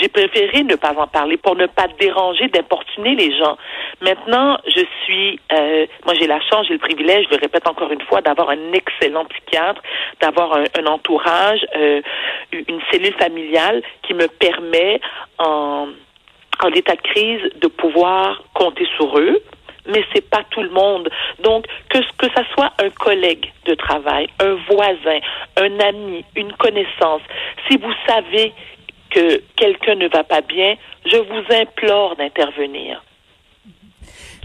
J'ai 0.00 0.08
préféré 0.08 0.62
ne 0.62 0.76
pas 0.76 0.94
en 0.96 1.06
parler 1.06 1.36
pour 1.36 1.56
ne 1.56 1.66
pas 1.66 1.86
déranger, 1.98 2.48
d'importuner 2.48 3.14
les 3.14 3.36
gens. 3.36 3.56
Maintenant, 4.00 4.58
je 4.66 4.82
suis, 5.04 5.40
euh, 5.52 5.86
moi 6.04 6.14
j'ai 6.14 6.26
la 6.26 6.40
chance, 6.40 6.66
j'ai 6.66 6.74
le 6.74 6.78
privilège, 6.78 7.26
je 7.30 7.36
le 7.36 7.40
répète 7.40 7.66
encore 7.66 7.90
une 7.90 8.02
fois, 8.02 8.20
d'avoir 8.20 8.50
un 8.50 8.72
excellent 8.72 9.24
psychiatre, 9.26 9.80
d'avoir 10.20 10.56
un, 10.56 10.86
entourage, 10.86 11.60
euh, 11.76 12.00
une 12.52 12.80
cellule 12.90 13.14
familiale 13.14 13.82
qui 14.02 14.14
me 14.14 14.28
permet 14.28 15.00
en 15.38 15.88
en 16.62 16.68
état 16.68 16.94
de 16.94 17.02
crise 17.02 17.42
de 17.60 17.68
pouvoir 17.68 18.42
compter 18.54 18.86
sur 18.96 19.18
eux, 19.18 19.42
mais 19.86 20.04
c'est 20.14 20.28
pas 20.28 20.42
tout 20.50 20.62
le 20.62 20.70
monde. 20.70 21.08
Donc 21.40 21.66
que 21.88 21.98
que 22.18 22.26
ça 22.34 22.42
soit 22.54 22.72
un 22.82 22.90
collègue 22.90 23.52
de 23.66 23.74
travail, 23.74 24.28
un 24.40 24.54
voisin, 24.70 25.20
un 25.56 25.80
ami, 25.80 26.24
une 26.34 26.52
connaissance, 26.54 27.22
si 27.68 27.76
vous 27.76 27.92
savez 28.06 28.52
que 29.16 29.42
quelqu'un 29.56 29.94
ne 29.94 30.08
va 30.08 30.24
pas 30.24 30.42
bien, 30.42 30.74
je 31.06 31.16
vous 31.16 31.54
implore 31.54 32.16
d'intervenir. 32.16 33.02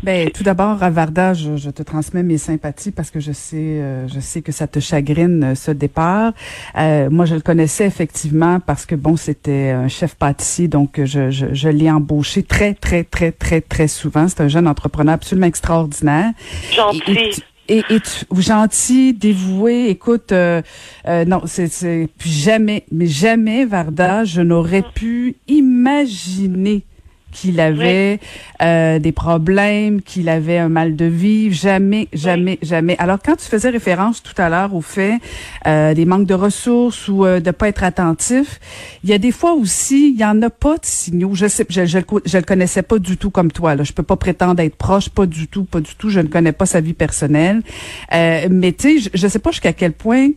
Ben, 0.03 0.31
tout 0.31 0.41
d'abord, 0.41 0.77
Varda, 0.77 1.35
je, 1.35 1.57
je, 1.57 1.69
te 1.69 1.83
transmets 1.83 2.23
mes 2.23 2.39
sympathies 2.39 2.91
parce 2.91 3.11
que 3.11 3.19
je 3.19 3.31
sais, 3.31 3.57
euh, 3.57 4.07
je 4.07 4.19
sais 4.19 4.41
que 4.41 4.51
ça 4.51 4.65
te 4.65 4.79
chagrine 4.79 5.43
euh, 5.43 5.55
ce 5.55 5.69
départ. 5.69 6.31
Euh, 6.75 7.09
moi, 7.11 7.25
je 7.25 7.35
le 7.35 7.41
connaissais 7.41 7.85
effectivement 7.85 8.59
parce 8.59 8.87
que 8.87 8.95
bon, 8.95 9.15
c'était 9.15 9.69
un 9.69 9.87
chef 9.89 10.15
pâtissier, 10.15 10.67
donc 10.67 10.99
je, 11.03 11.29
je, 11.29 11.53
je 11.53 11.69
l'ai 11.69 11.91
embauché 11.91 12.41
très, 12.41 12.73
très, 12.73 13.03
très, 13.03 13.31
très, 13.31 13.61
très 13.61 13.87
souvent. 13.87 14.27
C'est 14.27 14.41
un 14.41 14.47
jeune 14.47 14.67
entrepreneur 14.67 15.13
absolument 15.13 15.47
extraordinaire. 15.47 16.31
Gentil. 16.71 17.43
Et, 17.71 17.85
et, 17.89 18.01
gentil, 18.37 19.13
dévoué. 19.13 19.87
Écoute, 19.87 20.33
euh, 20.33 20.61
non, 21.25 21.43
c'est 21.45 22.09
jamais, 22.19 22.83
mais 22.91 23.07
jamais, 23.07 23.63
Varda, 23.63 24.25
je 24.25 24.41
n'aurais 24.41 24.83
pu 24.93 25.37
imaginer 25.47 26.83
qu'il 27.31 27.59
avait 27.59 28.19
euh, 28.61 28.99
des 28.99 29.11
problèmes, 29.11 30.01
qu'il 30.01 30.29
avait 30.29 30.57
un 30.57 30.69
mal 30.69 30.95
de 30.95 31.05
vivre, 31.05 31.55
jamais, 31.55 32.07
jamais, 32.13 32.59
jamais. 32.61 32.95
Alors 32.99 33.17
quand 33.23 33.35
tu 33.35 33.45
faisais 33.45 33.69
référence 33.69 34.21
tout 34.21 34.39
à 34.39 34.49
l'heure 34.49 34.75
au 34.75 34.81
fait 34.81 35.19
euh, 35.67 35.93
des 35.93 36.05
manques 36.05 36.27
de 36.27 36.33
ressources 36.33 37.07
ou 37.07 37.25
euh, 37.25 37.39
de 37.39 37.51
pas 37.51 37.67
être 37.67 37.83
attentif, 37.83 38.59
il 39.03 39.09
y 39.09 39.13
a 39.13 39.17
des 39.17 39.31
fois 39.31 39.53
aussi, 39.53 40.11
il 40.11 40.19
y 40.19 40.25
en 40.25 40.41
a 40.41 40.49
pas 40.49 40.75
de 40.75 40.85
signaux. 40.85 41.33
Je 41.33 41.47
sais, 41.47 41.65
je, 41.69 41.85
je, 41.85 41.99
je, 42.25 42.37
le 42.37 42.43
connaissais 42.43 42.83
pas 42.83 42.99
du 42.99 43.17
tout 43.17 43.31
comme 43.31 43.51
toi. 43.51 43.75
Là, 43.75 43.83
je 43.83 43.93
peux 43.93 44.03
pas 44.03 44.15
prétendre 44.15 44.61
être 44.61 44.75
proche, 44.75 45.09
pas 45.09 45.25
du 45.25 45.47
tout, 45.47 45.63
pas 45.63 45.79
du 45.79 45.95
tout. 45.95 46.09
Je 46.09 46.19
ne 46.19 46.27
connais 46.27 46.51
pas 46.51 46.65
sa 46.65 46.81
vie 46.81 46.93
personnelle, 46.93 47.61
euh, 48.13 48.47
mais 48.49 48.73
tu 48.73 48.99
sais, 48.99 49.09
je, 49.13 49.17
je 49.17 49.27
sais 49.27 49.39
pas 49.39 49.51
jusqu'à 49.51 49.73
quel 49.73 49.93
point 49.93 50.29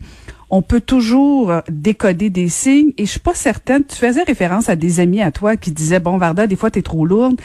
on 0.49 0.61
peut 0.61 0.81
toujours 0.81 1.53
décoder 1.69 2.29
des 2.29 2.49
signes. 2.49 2.91
Et 2.97 3.05
je 3.05 3.11
suis 3.11 3.19
pas 3.19 3.33
certaine. 3.33 3.83
Tu 3.85 3.95
faisais 3.95 4.23
référence 4.23 4.69
à 4.69 4.75
des 4.75 4.99
amis 4.99 5.21
à 5.21 5.31
toi 5.31 5.57
qui 5.57 5.71
disaient 5.71 5.99
bon 5.99 6.17
Varda, 6.17 6.47
des 6.47 6.55
fois 6.55 6.71
tu 6.71 6.79
es 6.79 6.81
trop 6.81 7.05
lourde 7.05 7.39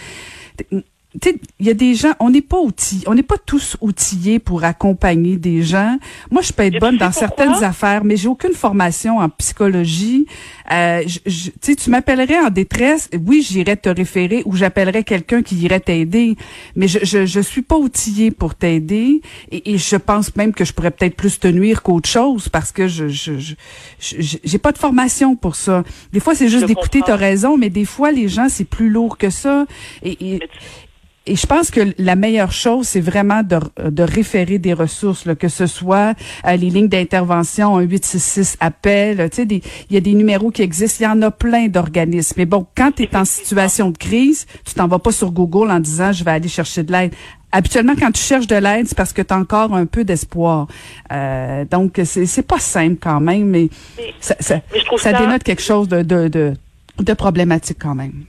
il 1.15 1.67
y 1.67 1.71
a 1.71 1.75
des 1.75 1.95
gens, 1.95 2.13
on 2.21 2.31
n'est 2.31 2.41
pas 2.41 2.59
outillés, 2.61 3.09
on 3.09 3.15
n'est 3.15 3.25
pas 3.25 3.39
tous 3.39 3.77
outillés 3.81 4.39
pour 4.39 4.63
accompagner 4.63 5.37
des 5.37 5.63
gens. 5.63 5.99
Moi, 6.31 6.41
je 6.43 6.53
peux 6.53 6.63
être 6.63 6.79
bonne 6.79 6.99
dans 6.99 7.11
certaines 7.11 7.65
affaires, 7.65 8.05
mais 8.05 8.17
j'ai 8.17 8.29
aucune 8.29 8.53
formation 8.53 9.19
en 9.19 9.29
psychologie. 9.29 10.27
Euh, 10.71 11.03
je, 11.27 11.51
tu 11.75 11.91
m'appellerais 11.91 12.39
en 12.39 12.51
détresse, 12.51 13.11
oui, 13.27 13.43
j'irais 13.43 13.77
te 13.77 13.89
référer 13.89 14.43
ou 14.45 14.55
j'appellerais 14.55 15.03
quelqu'un 15.03 15.43
qui 15.43 15.57
irait 15.57 15.81
t'aider, 15.81 16.37
mais 16.77 16.87
je, 16.87 17.01
je, 17.03 17.27
je 17.27 17.41
suis 17.41 17.63
pas 17.63 17.77
outillée 17.77 18.31
pour 18.31 18.55
t'aider 18.55 19.21
et, 19.51 19.73
et, 19.73 19.79
je 19.79 19.97
pense 19.97 20.37
même 20.37 20.53
que 20.53 20.65
je 20.65 20.73
pourrais 20.73 20.93
peut-être 20.93 21.17
plus 21.17 21.41
te 21.41 21.49
nuire 21.49 21.83
qu'autre 21.83 22.09
chose 22.09 22.49
parce 22.49 22.71
que 22.71 22.87
je 22.87 23.09
je 23.09 23.33
j'ai 23.99 24.59
pas 24.59 24.73
de 24.73 24.79
formation 24.79 25.37
pour 25.37 25.57
ça. 25.57 25.83
Des 26.13 26.21
fois, 26.21 26.35
c'est 26.35 26.49
juste 26.49 26.67
d'écouter, 26.67 27.01
t'as 27.05 27.17
raison, 27.17 27.57
mais 27.57 27.71
des 27.71 27.85
fois, 27.85 28.13
les 28.13 28.29
gens, 28.29 28.49
c'est 28.49 28.65
plus 28.65 28.91
lourd 28.91 29.19
que 29.19 29.31
ça. 29.31 29.67
Et, 30.03 30.35
et, 30.35 30.41
et 31.31 31.37
je 31.37 31.47
pense 31.47 31.71
que 31.71 31.95
la 31.99 32.17
meilleure 32.17 32.51
chose, 32.51 32.89
c'est 32.89 33.01
vraiment 33.01 33.45
de, 33.45 33.61
de 33.89 34.03
référer 34.03 34.59
des 34.59 34.73
ressources, 34.73 35.27
là, 35.27 35.37
que 35.37 35.47
ce 35.47 35.67
soit 35.67 36.17
euh, 36.45 36.57
les 36.57 36.71
lignes 36.71 36.89
d'intervention, 36.89 37.77
un 37.77 37.83
866 37.83 38.57
appel, 38.59 39.31
tu 39.31 39.37
sais, 39.37 39.47
il 39.49 39.95
y 39.95 39.97
a 39.97 40.01
des 40.01 40.15
numéros 40.15 40.51
qui 40.51 40.63
existent, 40.63 41.05
il 41.05 41.05
y 41.05 41.07
en 41.07 41.23
a 41.23 41.31
plein 41.31 41.69
d'organismes. 41.69 42.35
Mais 42.37 42.47
bon, 42.47 42.67
quand 42.77 42.91
tu 42.97 43.05
es 43.05 43.17
en 43.17 43.25
situation 43.25 43.91
de 43.91 43.97
crise, 43.97 44.45
tu 44.65 44.75
t'en 44.75 44.89
vas 44.89 44.99
pas 44.99 45.13
sur 45.13 45.31
Google 45.31 45.71
en 45.71 45.79
disant 45.79 46.11
je 46.11 46.25
vais 46.25 46.33
aller 46.33 46.49
chercher 46.49 46.83
de 46.83 46.91
l'aide. 46.91 47.15
Habituellement, 47.53 47.95
quand 47.97 48.11
tu 48.11 48.23
cherches 48.23 48.49
de 48.49 48.57
l'aide, 48.57 48.89
c'est 48.89 48.97
parce 48.97 49.13
que 49.13 49.23
tu 49.23 49.33
as 49.33 49.39
encore 49.39 49.73
un 49.73 49.87
peu 49.87 50.03
d'espoir. 50.03 50.67
Euh, 51.13 51.65
donc, 51.65 52.01
c'est, 52.03 52.43
pas 52.43 52.59
simple 52.59 52.97
quand 53.01 53.21
même, 53.21 53.47
mais, 53.47 53.69
ça, 54.19 54.35
ça, 54.41 54.61
ça, 54.99 55.13
dénote 55.13 55.45
quelque 55.45 55.63
chose 55.63 55.87
de, 55.87 56.03
de, 56.03 56.27
de, 56.27 56.55
de 56.99 57.15
problématique 57.15 57.79
quand 57.81 57.95
même. 57.95 58.25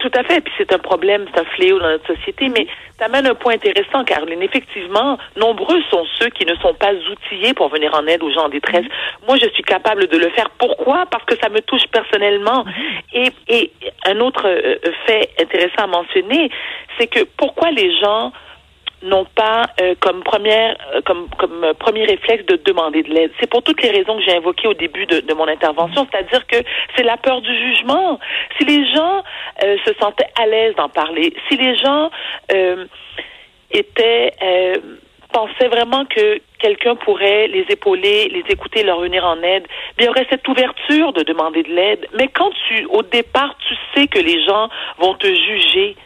Tout 0.00 0.10
à 0.14 0.22
fait. 0.24 0.40
Puis 0.40 0.52
c'est 0.58 0.72
un 0.72 0.78
problème, 0.78 1.26
c'est 1.32 1.40
un 1.40 1.44
fléau 1.44 1.78
dans 1.78 1.88
notre 1.88 2.06
société. 2.06 2.48
Mais 2.48 2.66
tu 2.98 3.04
amènes 3.04 3.26
un 3.26 3.34
point 3.34 3.54
intéressant, 3.54 4.04
Caroline. 4.04 4.42
Effectivement, 4.42 5.18
nombreux 5.36 5.80
sont 5.90 6.04
ceux 6.18 6.28
qui 6.30 6.44
ne 6.44 6.54
sont 6.56 6.74
pas 6.74 6.92
outillés 6.92 7.54
pour 7.54 7.68
venir 7.68 7.94
en 7.94 8.06
aide 8.06 8.22
aux 8.22 8.30
gens 8.30 8.46
en 8.46 8.48
détresse. 8.48 8.84
Moi, 9.26 9.36
je 9.40 9.48
suis 9.50 9.62
capable 9.62 10.06
de 10.06 10.18
le 10.18 10.28
faire. 10.30 10.50
Pourquoi? 10.58 11.06
Parce 11.10 11.24
que 11.24 11.36
ça 11.36 11.48
me 11.48 11.60
touche 11.60 11.86
personnellement. 11.90 12.64
Et, 13.12 13.30
et 13.48 13.72
un 14.06 14.20
autre 14.20 14.46
euh, 14.46 14.76
fait 15.06 15.30
intéressant 15.40 15.84
à 15.84 15.86
mentionner, 15.86 16.50
c'est 16.98 17.06
que 17.06 17.24
pourquoi 17.36 17.70
les 17.70 17.96
gens 17.98 18.32
n'ont 19.02 19.26
pas 19.26 19.66
euh, 19.80 19.94
comme 20.00 20.22
première 20.22 20.76
euh, 20.94 21.00
comme 21.02 21.28
comme 21.38 21.64
euh, 21.64 21.74
premier 21.74 22.04
réflexe 22.04 22.46
de 22.46 22.56
demander 22.56 23.02
de 23.02 23.12
l'aide. 23.12 23.30
C'est 23.40 23.48
pour 23.48 23.62
toutes 23.62 23.82
les 23.82 23.90
raisons 23.90 24.16
que 24.16 24.24
j'ai 24.24 24.36
invoquées 24.36 24.68
au 24.68 24.74
début 24.74 25.06
de, 25.06 25.20
de 25.20 25.34
mon 25.34 25.46
intervention, 25.46 26.06
c'est-à-dire 26.10 26.46
que 26.46 26.56
c'est 26.96 27.02
la 27.02 27.16
peur 27.16 27.40
du 27.40 27.54
jugement. 27.54 28.18
Si 28.58 28.64
les 28.64 28.86
gens 28.92 29.22
se 29.60 29.92
sentaient 30.00 30.28
à 30.40 30.46
l'aise 30.46 30.74
d'en 30.76 30.88
parler, 30.88 31.34
si 31.48 31.56
les 31.56 31.76
gens 31.76 32.10
étaient 33.70 34.32
pensaient 35.32 35.68
vraiment 35.68 36.04
que 36.06 36.40
quelqu'un 36.58 36.94
pourrait 36.96 37.48
les 37.48 37.66
épauler, 37.68 38.28
les 38.28 38.44
écouter, 38.48 38.82
leur 38.82 39.00
venir 39.00 39.24
en 39.24 39.42
aide, 39.42 39.66
il 39.98 40.04
y 40.04 40.08
aurait 40.08 40.26
cette 40.30 40.46
ouverture 40.48 41.12
de 41.12 41.22
demander 41.22 41.62
de 41.62 41.74
l'aide. 41.74 42.06
Mais 42.14 42.28
quand 42.28 42.50
tu, 42.68 42.86
au 42.86 43.02
départ, 43.02 43.56
tu 43.68 43.74
sais 43.94 44.06
que 44.06 44.18
les 44.18 44.42
gens 44.44 44.68
vont 44.98 45.14
te 45.14 45.26
juger 45.26 45.96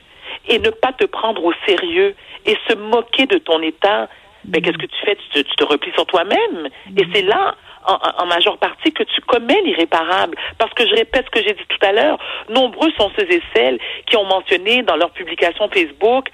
et 0.48 0.58
ne 0.58 0.70
pas 0.70 0.92
te 0.92 1.04
prendre 1.04 1.44
au 1.44 1.52
sérieux, 1.66 2.14
et 2.46 2.56
se 2.68 2.74
moquer 2.74 3.26
de 3.26 3.38
ton 3.38 3.60
état, 3.62 4.08
ben, 4.44 4.62
qu'est-ce 4.62 4.78
que 4.78 4.86
tu 4.86 4.96
fais? 5.04 5.16
Tu 5.16 5.28
te, 5.28 5.48
tu 5.48 5.56
te 5.56 5.64
replies 5.64 5.92
sur 5.92 6.06
toi-même. 6.06 6.68
Et 6.96 7.04
c'est 7.12 7.22
là, 7.22 7.54
en, 7.86 7.98
en, 8.22 8.26
majeure 8.26 8.58
partie, 8.58 8.92
que 8.92 9.02
tu 9.02 9.20
commets 9.22 9.60
l'irréparable. 9.62 10.36
Parce 10.58 10.72
que 10.74 10.86
je 10.86 10.94
répète 10.94 11.26
ce 11.26 11.40
que 11.40 11.46
j'ai 11.46 11.54
dit 11.54 11.66
tout 11.68 11.86
à 11.86 11.92
l'heure, 11.92 12.18
nombreux 12.48 12.90
sont 12.92 13.10
ceux 13.18 13.30
et 13.30 13.42
celles 13.54 13.78
qui 14.06 14.16
ont 14.16 14.24
mentionné 14.24 14.82
dans 14.82 14.96
leur 14.96 15.10
publication 15.10 15.68
Facebook 15.68 16.30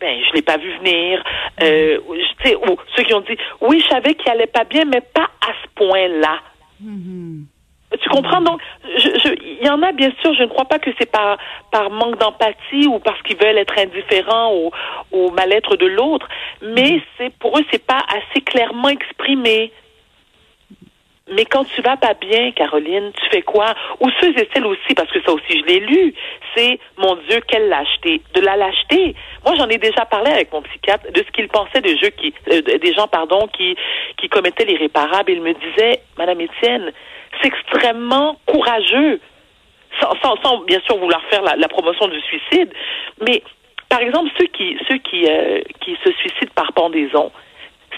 ben 0.00 0.18
je 0.26 0.32
l'ai 0.34 0.42
pas 0.42 0.56
vu 0.56 0.72
venir. 0.78 1.22
Euh, 1.62 1.98
sais, 2.42 2.56
ou 2.56 2.76
ceux 2.96 3.02
qui 3.02 3.14
ont 3.14 3.20
dit 3.20 3.36
oui, 3.60 3.82
je 3.84 3.88
savais 3.88 4.14
qu'il 4.14 4.30
allait 4.30 4.46
pas 4.46 4.64
bien, 4.64 4.84
mais 4.86 5.02
pas 5.02 5.28
à 5.46 5.52
ce 5.62 5.68
point-là. 5.74 6.40
Mm-hmm. 6.82 7.44
Tu 7.98 8.08
comprends? 8.08 8.40
Donc 8.40 8.60
il 8.84 9.66
y 9.66 9.68
en 9.68 9.82
a 9.82 9.92
bien 9.92 10.12
sûr. 10.22 10.32
Je 10.34 10.44
ne 10.44 10.48
crois 10.48 10.64
pas 10.64 10.78
que 10.78 10.90
c'est 10.98 11.10
par 11.10 11.38
par 11.72 11.90
manque 11.90 12.18
d'empathie 12.18 12.86
ou 12.86 12.98
parce 13.00 13.20
qu'ils 13.22 13.36
veulent 13.36 13.58
être 13.58 13.76
indifférents 13.78 14.52
au, 14.52 14.70
au 15.10 15.30
mal-être 15.30 15.76
de 15.76 15.86
l'autre, 15.86 16.28
mais 16.62 16.92
mhm. 16.92 17.00
c'est 17.18 17.34
pour 17.38 17.58
eux 17.58 17.64
c'est 17.72 17.84
pas 17.84 18.02
assez 18.08 18.42
clairement 18.42 18.88
exprimé. 18.88 19.72
Mais 21.32 21.44
quand 21.44 21.64
tu 21.64 21.80
vas 21.82 21.96
pas 21.96 22.14
bien, 22.14 22.50
Caroline, 22.50 23.12
tu 23.12 23.30
fais 23.30 23.42
quoi? 23.42 23.74
Ou 24.00 24.08
ceux 24.20 24.30
et 24.36 24.48
celles 24.52 24.66
aussi, 24.66 24.94
parce 24.96 25.10
que 25.12 25.22
ça 25.22 25.32
aussi 25.32 25.60
je 25.60 25.64
l'ai 25.64 25.78
lu, 25.78 26.12
c'est 26.56 26.78
mon 26.96 27.14
Dieu, 27.28 27.40
quelle 27.46 27.68
lâcheté. 27.68 28.20
De 28.34 28.40
la 28.40 28.56
lâcheté. 28.56 29.14
Moi, 29.44 29.54
j'en 29.56 29.68
ai 29.68 29.78
déjà 29.78 30.04
parlé 30.06 30.30
avec 30.32 30.52
mon 30.52 30.62
psychiatre 30.62 31.12
de 31.12 31.22
ce 31.22 31.30
qu'il 31.30 31.48
pensait 31.48 31.80
des 31.80 31.96
jeux 31.98 32.10
qui, 32.10 32.34
euh, 32.50 32.78
des 32.78 32.92
gens, 32.94 33.06
pardon, 33.06 33.46
qui, 33.56 33.76
qui 34.16 34.28
commettaient 34.28 34.64
l'irréparable. 34.64 35.30
Il 35.30 35.40
me 35.40 35.54
disait, 35.54 36.00
Madame 36.18 36.40
Étienne, 36.40 36.92
c'est 37.40 37.48
extrêmement 37.48 38.36
courageux, 38.46 39.20
sans, 40.00 40.36
sans, 40.42 40.58
bien 40.64 40.80
sûr 40.86 40.96
vouloir 40.98 41.22
faire 41.30 41.42
la, 41.42 41.68
promotion 41.68 42.08
du 42.08 42.20
suicide, 42.20 42.72
mais 43.26 43.42
par 43.88 44.00
exemple 44.00 44.30
ceux 44.38 44.46
qui 44.46 44.78
ceux 44.88 44.98
qui 44.98 45.26
euh, 45.26 45.60
qui 45.80 45.96
se 46.04 46.12
suicident 46.12 46.52
par 46.54 46.72
pendaison, 46.72 47.32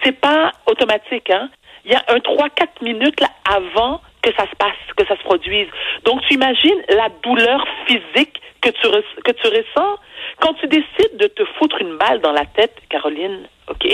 c'est 0.02 0.18
pas 0.18 0.52
automatique, 0.66 1.30
hein. 1.30 1.48
Il 1.84 1.90
y 1.90 1.94
a 1.94 2.04
un 2.08 2.18
3-4 2.18 2.82
minutes 2.82 3.20
là, 3.20 3.28
avant 3.44 4.00
que 4.22 4.30
ça 4.34 4.44
se 4.48 4.54
passe, 4.56 4.76
que 4.96 5.04
ça 5.06 5.16
se 5.16 5.22
produise. 5.24 5.66
Donc, 6.04 6.22
tu 6.28 6.34
imagines 6.34 6.80
la 6.90 7.08
douleur 7.22 7.66
physique 7.86 8.40
que 8.60 8.70
tu, 8.70 8.88
que 9.24 9.32
tu 9.32 9.46
ressens 9.48 9.98
quand 10.38 10.54
tu 10.54 10.68
décides 10.68 11.16
de 11.16 11.26
te 11.26 11.44
foutre 11.58 11.80
une 11.80 11.96
balle 11.96 12.20
dans 12.20 12.32
la 12.32 12.46
tête, 12.46 12.74
Caroline, 12.88 13.48
OK? 13.68 13.86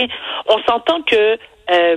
On 0.48 0.62
s'entend 0.64 1.02
que 1.02 1.38
euh, 1.70 1.96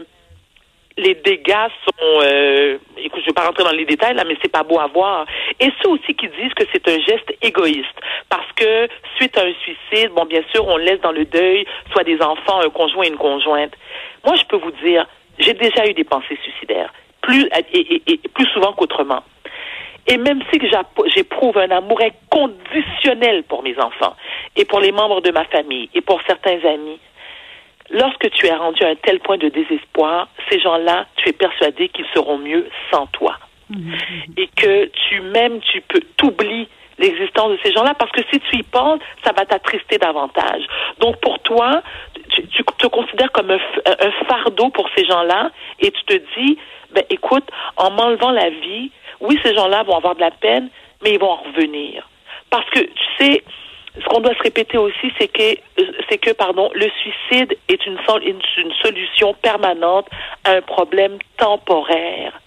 les 0.98 1.16
dégâts 1.16 1.70
sont, 1.84 2.22
euh, 2.22 2.78
écoute, 2.98 3.22
je 3.22 3.28
vais 3.28 3.34
pas 3.34 3.46
rentrer 3.46 3.64
dans 3.64 3.72
les 3.72 3.86
détails 3.86 4.16
là, 4.16 4.24
mais 4.28 4.36
c'est 4.42 4.52
pas 4.52 4.64
beau 4.64 4.80
à 4.80 4.88
voir. 4.88 5.26
Et 5.60 5.70
ceux 5.82 5.90
aussi 5.90 6.14
qui 6.14 6.28
disent 6.28 6.54
que 6.56 6.64
c'est 6.72 6.88
un 6.88 7.00
geste 7.00 7.34
égoïste, 7.42 7.96
parce 8.30 8.52
que 8.54 8.88
suite 9.16 9.38
à 9.38 9.44
un 9.44 9.54
suicide, 9.54 10.12
bon, 10.12 10.26
bien 10.26 10.44
sûr, 10.54 10.68
on 10.68 10.78
laisse 10.78 11.02
dans 11.02 11.12
le 11.12 11.26
deuil 11.26 11.66
soit 11.92 12.04
des 12.04 12.22
enfants, 12.22 12.62
un 12.62 12.70
conjoint 12.70 13.06
et 13.06 13.10
une 13.10 13.18
conjointe. 13.18 13.74
Moi, 14.26 14.36
je 14.36 14.44
peux 14.46 14.58
vous 14.58 14.72
dire, 14.84 15.08
j'ai 15.40 15.54
déjà 15.54 15.88
eu 15.88 15.94
des 15.94 16.04
pensées 16.04 16.38
suicidaires, 16.44 16.94
plus 17.22 17.50
et, 17.74 18.20
plus 18.34 18.46
souvent 18.48 18.74
qu'autrement. 18.74 19.24
Et 20.08 20.18
même 20.18 20.42
si 20.52 20.60
j'éprouve 21.16 21.58
un 21.58 21.70
amour 21.70 22.02
inconditionnel 22.02 23.44
pour 23.44 23.64
mes 23.64 23.78
enfants 23.80 24.16
et 24.56 24.66
pour 24.66 24.80
les 24.80 24.92
membres 24.92 25.22
de 25.22 25.32
ma 25.32 25.46
famille 25.46 25.90
et 25.94 26.02
pour 26.02 26.20
certains 26.28 26.60
amis, 26.66 27.00
lorsque 27.92 28.30
tu 28.32 28.48
es 28.48 28.54
rendu 28.54 28.84
à 28.84 28.90
un 28.90 28.96
tel 28.96 29.20
point 29.20 29.38
de 29.38 29.50
désespoir, 29.50 30.28
ces 30.50 30.60
gens-là, 30.60 31.06
tu 31.18 31.30
es 31.30 31.34
persuadé 31.34 31.90
qu'ils 31.90 32.06
seront 32.14 32.38
mieux 32.38 32.68
sans 32.92 33.08
toi. 33.08 33.38
Mhm. 33.70 33.94
Et 34.38 34.48
que 34.48 34.86
tu 35.08 35.22
même, 35.22 35.60
tu 35.62 35.82
peux, 35.82 36.02
t'oublies 36.18 36.68
l'existence 36.98 37.52
de 37.52 37.60
ces 37.64 37.72
gens-là 37.72 37.94
parce 37.96 38.12
que 38.12 38.22
si 38.32 38.40
tu 38.40 38.58
y 38.58 38.64
penses, 38.64 39.00
ça 39.24 39.32
va 39.32 39.46
t'attrister 39.46 39.98
davantage. 39.98 40.64
Donc 41.00 41.20
pour 41.22 41.40
toi, 41.40 41.82
tu, 42.30 42.64
te 42.78 42.88
considères 42.88 43.32
comme 43.32 43.52
un, 43.52 43.60
un 43.86 44.12
fardeau 44.28 44.70
pour 44.70 44.88
ces 44.96 45.06
gens-là 45.06 45.52
et 45.80 45.92
tu 45.92 46.04
te 46.04 46.14
dis, 46.38 46.58
ben 46.92 47.04
écoute, 47.10 47.46
en 47.78 47.92
m'enlevant 47.92 48.32
la 48.32 48.50
vie, 48.50 48.92
oui, 49.20 49.40
ces 49.44 49.56
gens-là 49.56 49.84
vont 49.84 49.96
avoir 49.96 50.16
de 50.16 50.22
la 50.22 50.32
peine, 50.32 50.70
mais 51.02 51.12
ils 51.12 51.20
vont 51.20 51.32
en 51.32 51.44
revenir. 51.44 52.08
Parce 52.50 52.70
que, 52.70 52.80
tu 52.80 53.04
sais, 53.18 53.44
ce 54.02 54.06
qu'on 54.06 54.20
doit 54.22 54.34
se 54.34 54.44
répéter 54.44 54.78
aussi, 54.78 55.12
c'est 55.20 55.28
que, 55.28 55.60
c'est 56.10 56.18
que, 56.18 56.32
pardon, 56.32 56.70
le 56.74 56.88
suicide 57.02 57.56
est 57.68 57.86
une, 57.86 57.98
une 58.26 58.74
solution 58.84 59.34
permanente 59.36 60.08
à 60.44 60.52
un 60.54 60.62
problème 60.62 61.18
temporaire. 61.38 62.40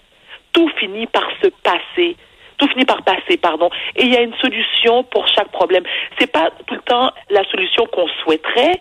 Tout 0.53 0.69
finit 0.79 1.07
par 1.07 1.27
se 1.41 1.49
passer. 1.63 2.15
Tout 2.57 2.67
finit 2.69 2.85
par 2.85 3.03
passer, 3.03 3.37
pardon. 3.37 3.69
Et 3.95 4.03
il 4.03 4.13
y 4.13 4.17
a 4.17 4.21
une 4.21 4.35
solution 4.35 5.03
pour 5.03 5.27
chaque 5.27 5.51
problème. 5.51 5.83
C'est 6.17 6.31
pas 6.31 6.51
tout 6.65 6.75
le 6.75 6.81
temps 6.81 7.11
la 7.29 7.43
solution 7.45 7.85
qu'on 7.87 8.07
souhaiterait, 8.23 8.79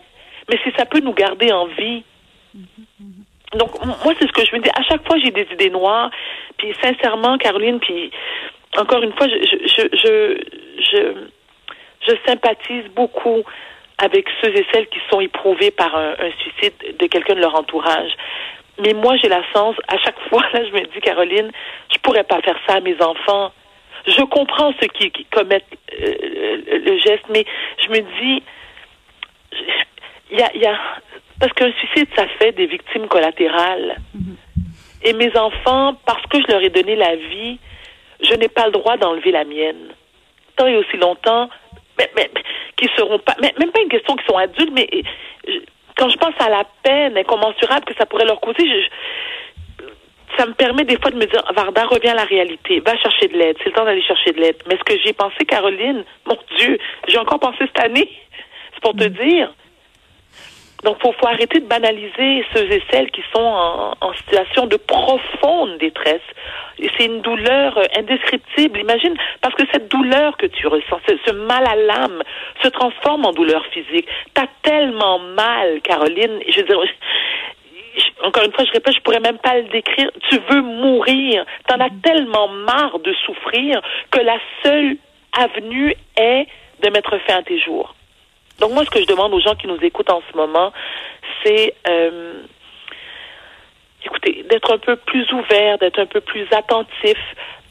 mais 0.49 0.59
si 0.63 0.71
ça 0.77 0.87
peut 0.87 1.01
nous 1.01 1.15
garder 1.15 1.53
en 1.53 1.67
vie. 1.67 2.05
Donc, 3.55 3.85
moi, 3.85 4.15
c'est 4.19 4.27
ce 4.27 4.33
que 4.33 4.45
je 4.45 4.55
me 4.55 4.61
dis. 4.61 4.71
À 4.71 4.83
chaque 4.83 5.07
fois, 5.07 5.17
j'ai 5.19 5.31
des 5.31 5.47
idées 5.53 5.71
noires. 5.71 6.11
Puis, 6.57 6.75
sincèrement, 6.83 7.37
Caroline, 7.39 7.79
puis, 7.81 8.11
encore 8.77 9.03
une 9.03 9.13
fois, 9.13 9.29
je, 9.29 9.35
je, 9.35 9.97
je, 9.97 10.41
je, 10.83 11.15
je 12.07 12.15
sympathise 12.27 12.85
beaucoup 12.95 13.43
avec 13.99 14.27
ceux 14.41 14.51
et 14.57 14.67
celles 14.73 14.89
qui 14.89 14.99
sont 15.11 15.21
éprouvés 15.21 15.71
par 15.71 15.95
un, 15.95 16.15
suicide 16.41 16.75
de 16.99 17.07
quelqu'un 17.07 17.35
de 17.35 17.41
leur 17.41 17.55
entourage. 17.55 18.13
Mais 18.81 18.93
moi, 18.93 19.17
j'ai 19.17 19.29
la 19.29 19.43
chance, 19.53 19.77
à 19.89 19.99
chaque 19.99 20.19
fois, 20.29 20.43
là, 20.53 20.65
je 20.65 20.73
me 20.73 20.81
dis, 20.87 21.01
Caroline, 21.01 21.51
je 21.93 21.99
pourrais 21.99 22.25
pas 22.25 22.41
faire 22.43 22.59
ça 22.67 22.77
à 22.77 22.81
mes 22.81 23.01
enfants. 23.01 23.53
Je 24.07 24.23
comprends 24.23 24.73
ceux 24.81 24.89
qui, 24.89 25.11
commettent 25.31 25.65
euh, 25.99 26.81
le 26.85 26.99
geste, 26.99 27.25
mais 27.31 27.45
je 27.83 27.89
me 27.89 28.01
dis, 28.01 28.43
il 30.31 30.39
y 30.39 30.43
a, 30.43 30.57
y 30.57 30.67
a, 30.67 30.79
parce 31.41 31.53
qu'un 31.53 31.73
suicide, 31.73 32.09
ça 32.17 32.27
fait 32.39 32.53
des 32.53 32.67
victimes 32.67 33.07
collatérales. 33.07 33.97
Et 35.03 35.13
mes 35.13 35.37
enfants, 35.37 35.95
parce 36.07 36.23
que 36.27 36.41
je 36.41 36.47
leur 36.51 36.63
ai 36.63 36.71
donné 36.71 36.97
la 36.97 37.17
vie, 37.17 37.59
je 38.21 38.35
n'ai 38.35 38.49
pas 38.49 38.67
le 38.67 38.73
droit 38.73 38.97
d'enlever 38.97 39.33
la 39.33 39.45
mienne. 39.45 39.89
Tant 40.57 40.67
et 40.67 40.77
aussi 40.77 40.97
longtemps, 40.97 41.49
mais, 41.99 42.11
mais, 42.17 42.31
qui 42.77 42.89
seront 42.97 43.19
pas, 43.19 43.35
mais, 43.41 43.53
même 43.59 43.71
pas 43.71 43.81
une 43.81 43.89
question 43.89 44.17
qu'ils 44.17 44.27
sont 44.27 44.37
adultes, 44.39 44.73
mais 44.73 44.89
quand 45.97 46.09
je 46.09 46.17
pense 46.17 46.35
à 46.39 46.51
la 46.51 46.65
peine 46.83 47.17
incommensurable 47.17 47.85
que 47.85 47.95
ça 47.95 48.07
pourrait 48.07 48.25
leur 48.25 48.41
causer, 48.41 48.67
je, 48.67 48.89
ça 50.37 50.47
me 50.47 50.53
permet 50.55 50.85
des 50.85 50.99
fois 51.01 51.11
de 51.11 51.17
me 51.17 51.27
dire, 51.27 51.43
Varda, 51.55 51.85
reviens 51.87 52.13
à 52.13 52.17
la 52.17 52.25
réalité, 52.25 52.81
va 52.81 52.97
chercher 52.97 53.29
de 53.29 53.37
l'aide, 53.37 53.57
c'est 53.59 53.71
le 53.71 53.73
temps 53.73 53.85
d'aller 53.85 54.03
chercher 54.03 54.33
de 54.33 54.41
l'aide. 54.41 54.57
Mais 54.69 54.77
ce 54.77 54.85
que 54.85 55.01
j'ai 55.05 55.13
pensé, 55.13 55.45
Caroline, 55.47 56.05
mon 56.27 56.39
Dieu, 56.59 56.79
j'ai 57.07 57.19
encore 57.19 57.39
pensé 57.39 57.59
cette 57.61 57.81
année, 57.81 58.11
c'est 58.75 58.81
pour 58.83 58.95
te 58.95 59.05
mm. 59.05 59.29
dire, 59.29 59.55
donc, 60.85 60.99
il 61.03 61.13
faut, 61.15 61.27
arrêter 61.27 61.61
de 61.61 61.67
banaliser 61.67 62.45
ceux 62.53 62.71
et 62.71 62.83
celles 62.91 63.11
qui 63.11 63.23
sont 63.35 63.41
en, 63.41 64.13
situation 64.13 64.67
de 64.67 64.77
profonde 64.77 65.79
détresse. 65.79 66.21
C'est 66.79 67.07
une 67.07 67.23
douleur 67.23 67.79
euh, 67.79 67.85
indescriptible. 67.97 68.81
Imagine, 68.81 69.15
parce 69.41 69.55
que 69.55 69.63
cette 69.73 69.89
douleur 69.89 70.37
que 70.37 70.47
tu 70.47 70.67
ressens, 70.67 71.01
ce, 71.09 71.33
mal 71.33 71.67
à 71.67 71.75
l'âme, 71.75 72.23
se 72.63 72.69
transforme 72.69 73.25
en 73.25 73.33
douleur 73.33 73.65
physique. 73.73 74.07
T'as 74.35 74.47
tellement 74.63 75.19
mal, 75.19 75.81
Caroline. 75.81 76.41
Je 76.49 76.61
veux 76.61 76.67
dire, 76.67 76.79
encore 78.23 78.45
une 78.45 78.53
fois, 78.53 78.65
je 78.67 78.73
répète, 78.73 78.95
je 78.95 79.01
pourrais 79.01 79.21
même 79.21 79.39
pas 79.39 79.57
le 79.57 79.65
décrire. 79.65 80.11
Tu 80.29 80.39
veux 80.51 80.61
mourir. 80.61 81.47
T'en 81.67 81.81
as 81.81 81.91
tellement 82.03 82.49
marre 82.49 82.99
de 82.99 83.13
souffrir 83.25 83.81
que 84.11 84.21
la 84.21 84.39
seule 84.63 84.97
avenue 85.33 85.95
est 86.17 86.47
de 86.83 86.91
mettre 86.91 87.17
fin 87.27 87.39
à 87.39 87.43
tes 87.43 87.59
jours. 87.59 87.95
Donc 88.59 88.73
moi, 88.73 88.85
ce 88.85 88.91
que 88.91 89.01
je 89.01 89.07
demande 89.07 89.33
aux 89.35 89.41
gens 89.41 89.55
qui 89.55 89.67
nous 89.67 89.79
écoutent 89.83 90.11
en 90.11 90.23
ce 90.31 90.37
moment, 90.37 90.73
c'est, 91.43 91.75
euh, 91.89 92.43
écoutez, 94.05 94.45
d'être 94.49 94.73
un 94.73 94.79
peu 94.79 94.97
plus 94.97 95.31
ouvert, 95.33 95.79
d'être 95.79 95.99
un 95.99 96.07
peu 96.07 96.21
plus 96.21 96.47
attentif, 96.53 97.19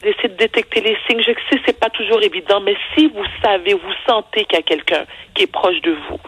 d'essayer 0.02 0.28
de 0.28 0.36
détecter 0.36 0.80
les 0.80 0.96
signes. 1.06 1.22
Je 1.22 1.32
sais 1.50 1.60
c'est 1.66 1.78
pas 1.78 1.90
toujours 1.90 2.22
évident, 2.22 2.60
mais 2.60 2.76
si 2.94 3.08
vous 3.08 3.24
savez, 3.42 3.74
vous 3.74 3.94
sentez 4.06 4.44
qu'il 4.44 4.58
y 4.58 4.60
a 4.60 4.62
quelqu'un 4.62 5.04
qui 5.34 5.44
est 5.44 5.52
proche 5.52 5.80
de 5.80 5.92
vous, 5.92 6.20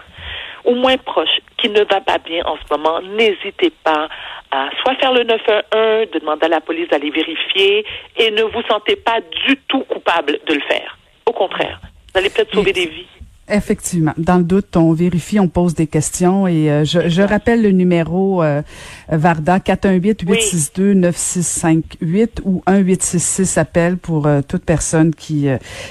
ou 0.65 0.75
moins 0.75 0.97
proche, 0.97 1.41
qui 1.59 1.69
ne 1.69 1.85
va 1.85 2.01
pas 2.01 2.19
bien 2.19 2.45
en 2.47 2.57
ce 2.57 2.75
moment, 2.75 3.01
n'hésitez 3.03 3.71
pas 3.85 4.09
à 4.51 4.71
soit 4.83 4.95
faire 4.97 5.13
le 5.13 5.25
911, 5.25 6.11
de 6.11 6.19
demander 6.19 6.47
à 6.47 6.49
la 6.49 6.61
police 6.61 6.89
d'aller 6.89 7.11
vérifier, 7.11 7.85
et 8.17 8.31
ne 8.31 8.43
vous 8.43 8.63
sentez 8.63 8.97
pas 8.97 9.21
du 9.21 9.57
tout 9.69 9.85
coupable 9.85 10.39
de 10.47 10.55
le 10.55 10.61
faire. 10.61 10.97
Au 11.27 11.33
contraire, 11.33 11.81
vous 12.13 12.19
allez 12.19 12.31
peut-être 12.31 12.55
sauver 12.55 12.73
des 12.73 12.87
vies. 12.87 13.16
Effectivement. 13.49 14.13
Dans 14.17 14.39
le 14.39 14.45
doute, 14.45 14.77
on 14.77 14.93
vérifie, 14.93 15.39
on 15.39 15.47
pose 15.47 15.75
des 15.75 15.87
questions 15.87 16.49
et 16.49 16.69
euh, 16.69 16.85
je, 16.85 17.09
je, 17.09 17.23
rappelle 17.23 17.63
le 17.63 17.71
numéro 17.71 18.43
euh, 18.43 18.61
Varda 19.09 19.59
418-862-9658 19.59 22.41
ou 22.45 22.61
1866 22.67 23.59
appel 23.59 23.99
pour 23.99 24.27
euh, 24.27 24.41
toute 24.47 24.65
personne 24.65 25.15
qui 25.15 25.47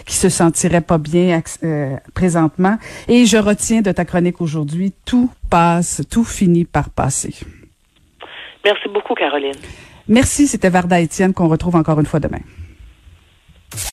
qui 0.05 0.15
se 0.15 0.27
sentirait 0.27 0.81
pas 0.81 0.97
bien 0.97 1.41
présentement. 2.13 2.77
Et 3.07 3.25
je 3.25 3.37
retiens 3.37 3.81
de 3.81 3.93
ta 3.93 4.03
chronique 4.03 4.41
aujourd'hui, 4.41 4.91
tout 5.05 5.31
passe, 5.49 6.01
tout 6.09 6.25
finit 6.25 6.65
par 6.65 6.89
passer. 6.89 7.33
Merci 8.65 8.89
beaucoup, 8.89 9.13
Caroline. 9.13 9.55
Merci, 10.09 10.47
c'était 10.47 10.69
Varda 10.69 10.99
Étienne 10.99 11.33
qu'on 11.33 11.47
retrouve 11.47 11.75
encore 11.75 12.01
une 12.01 12.05
fois 12.05 12.19
demain. 12.19 12.41